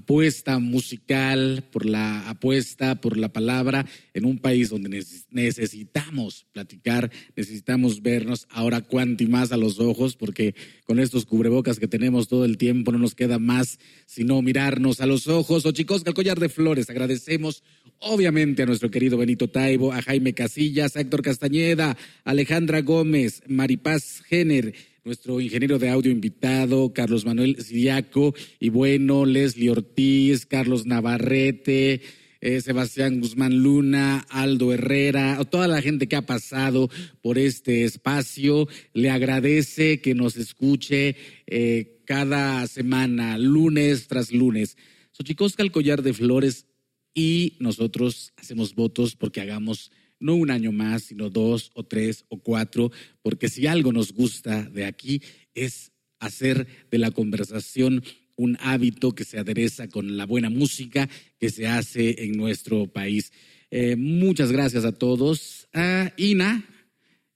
apuesta 0.04 0.58
musical, 0.58 1.64
por 1.72 1.86
la 1.86 2.28
apuesta, 2.28 3.00
por 3.00 3.16
la 3.16 3.32
palabra, 3.32 3.86
en 4.12 4.26
un 4.26 4.38
país 4.38 4.68
donde 4.68 4.90
neces- 4.90 5.24
necesitamos 5.30 6.44
platicar, 6.52 7.10
necesitamos 7.34 8.02
vernos 8.02 8.46
ahora 8.50 8.82
cuanto 8.82 9.24
y 9.24 9.28
más 9.28 9.50
a 9.50 9.56
los 9.56 9.80
ojos, 9.80 10.14
porque 10.16 10.54
con 10.84 10.98
estos 10.98 11.24
cubrebocas 11.24 11.78
que 11.78 11.88
tenemos 11.88 12.28
todo 12.28 12.44
el 12.44 12.58
tiempo 12.58 12.92
no 12.92 12.98
nos 12.98 13.14
queda 13.14 13.38
más 13.38 13.78
sino 14.04 14.42
mirarnos 14.42 15.00
a 15.00 15.06
los 15.06 15.26
ojos. 15.26 15.64
O 15.64 15.72
chicos, 15.72 16.02
el 16.04 16.12
collar 16.12 16.38
de 16.38 16.50
flores, 16.50 16.90
agradecemos 16.90 17.62
obviamente 17.98 18.62
a 18.62 18.66
nuestro 18.66 18.90
querido 18.90 19.16
Benito 19.16 19.48
Taibo, 19.48 19.90
a 19.94 20.02
Jaime 20.02 20.34
Casillas, 20.34 20.96
a 20.96 21.00
Héctor 21.00 21.22
Castañeda, 21.22 21.96
Alejandra 22.24 22.82
Gómez, 22.82 23.42
Maripaz 23.48 24.22
Jenner, 24.28 24.74
nuestro 25.04 25.40
ingeniero 25.40 25.78
de 25.78 25.90
audio 25.90 26.10
invitado, 26.10 26.94
Carlos 26.94 27.26
Manuel 27.26 27.62
Siriaco, 27.62 28.34
y 28.58 28.70
bueno, 28.70 29.26
Leslie 29.26 29.70
Ortiz, 29.70 30.46
Carlos 30.46 30.86
Navarrete, 30.86 32.00
eh, 32.40 32.60
Sebastián 32.62 33.20
Guzmán 33.20 33.62
Luna, 33.62 34.24
Aldo 34.30 34.72
Herrera, 34.72 35.42
toda 35.44 35.68
la 35.68 35.82
gente 35.82 36.06
que 36.06 36.16
ha 36.16 36.26
pasado 36.26 36.90
por 37.22 37.38
este 37.38 37.84
espacio. 37.84 38.66
Le 38.94 39.10
agradece 39.10 40.00
que 40.00 40.14
nos 40.14 40.36
escuche 40.36 41.16
eh, 41.46 42.00
cada 42.06 42.66
semana, 42.66 43.36
lunes 43.38 44.08
tras 44.08 44.32
lunes. 44.32 44.76
Xochicosca, 45.12 45.62
el 45.62 45.70
collar 45.70 46.02
de 46.02 46.14
flores, 46.14 46.66
y 47.14 47.56
nosotros 47.60 48.32
hacemos 48.36 48.74
votos 48.74 49.14
porque 49.14 49.40
hagamos 49.40 49.92
no 50.20 50.34
un 50.34 50.50
año 50.50 50.72
más, 50.72 51.04
sino 51.04 51.30
dos 51.30 51.70
o 51.74 51.84
tres 51.84 52.24
o 52.28 52.38
cuatro, 52.38 52.90
porque 53.22 53.48
si 53.48 53.66
algo 53.66 53.92
nos 53.92 54.12
gusta 54.12 54.62
de 54.62 54.84
aquí 54.84 55.22
es 55.54 55.92
hacer 56.18 56.66
de 56.90 56.98
la 56.98 57.10
conversación 57.10 58.02
un 58.36 58.56
hábito 58.60 59.12
que 59.12 59.24
se 59.24 59.38
adereza 59.38 59.88
con 59.88 60.16
la 60.16 60.26
buena 60.26 60.50
música 60.50 61.08
que 61.38 61.50
se 61.50 61.66
hace 61.66 62.24
en 62.24 62.32
nuestro 62.32 62.86
país. 62.86 63.32
Eh, 63.70 63.96
muchas 63.96 64.50
gracias 64.50 64.84
a 64.84 64.92
todos. 64.92 65.68
A 65.72 66.12
INA, 66.16 66.64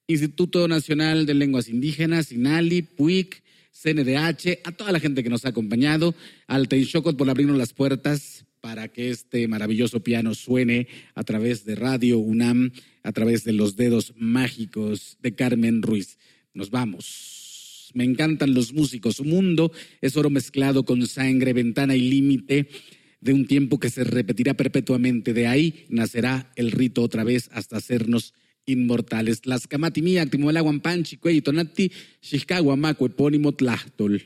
Instituto 0.06 0.66
Nacional 0.68 1.26
de 1.26 1.34
Lenguas 1.34 1.68
Indígenas, 1.68 2.32
INALI, 2.32 2.82
PUIC, 2.82 3.42
CNDH, 3.70 4.60
a 4.64 4.72
toda 4.72 4.90
la 4.90 5.00
gente 5.00 5.22
que 5.22 5.30
nos 5.30 5.44
ha 5.44 5.50
acompañado, 5.50 6.14
al 6.46 6.68
Teixocot 6.68 7.16
por 7.16 7.30
abrirnos 7.30 7.58
las 7.58 7.72
puertas 7.72 8.44
para 8.60 8.88
que 8.88 9.10
este 9.10 9.46
maravilloso 9.48 10.02
piano 10.02 10.34
suene 10.34 10.88
a 11.14 11.24
través 11.24 11.64
de 11.64 11.74
Radio 11.74 12.18
UNAM, 12.18 12.72
a 13.02 13.12
través 13.12 13.44
de 13.44 13.52
los 13.52 13.76
dedos 13.76 14.14
mágicos 14.16 15.16
de 15.20 15.34
Carmen 15.34 15.82
Ruiz. 15.82 16.18
Nos 16.54 16.70
vamos. 16.70 17.90
Me 17.94 18.04
encantan 18.04 18.54
los 18.54 18.72
músicos. 18.72 19.16
Su 19.16 19.24
mundo 19.24 19.72
es 20.00 20.16
oro 20.16 20.30
mezclado 20.30 20.84
con 20.84 21.06
sangre, 21.06 21.52
ventana 21.52 21.96
y 21.96 22.10
límite 22.10 22.68
de 23.20 23.32
un 23.32 23.46
tiempo 23.46 23.78
que 23.78 23.90
se 23.90 24.04
repetirá 24.04 24.54
perpetuamente. 24.54 25.32
De 25.32 25.46
ahí 25.46 25.86
nacerá 25.88 26.52
el 26.56 26.70
rito 26.70 27.02
otra 27.02 27.24
vez 27.24 27.48
hasta 27.52 27.76
hacernos 27.76 28.34
inmortales. 28.68 29.40
Tlaxcamatimi, 29.40 30.18
Actimoelaguampanchi, 30.18 31.16
Cuey, 31.16 31.40
Tonati, 31.40 31.90
Xixcahuamaco, 32.20 33.06
epónimo 33.06 33.52
Tlachtol. 33.52 34.22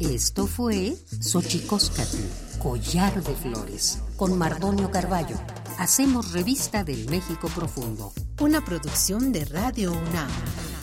Esto 0.00 0.46
fue 0.46 0.94
Xochicóscatl, 1.20 2.58
Collar 2.58 3.22
de 3.22 3.34
Flores, 3.34 3.98
con 4.16 4.36
Mardonio 4.36 4.90
Carballo. 4.90 5.40
Hacemos 5.78 6.32
revista 6.32 6.84
del 6.84 7.08
México 7.08 7.48
Profundo. 7.54 8.12
Una 8.40 8.64
producción 8.64 9.32
de 9.32 9.44
Radio 9.44 9.92
UNAM. 9.92 10.30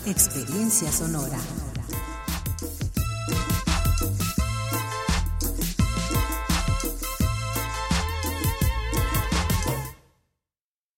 Experiencia 0.05 0.91
sonora. 0.91 1.39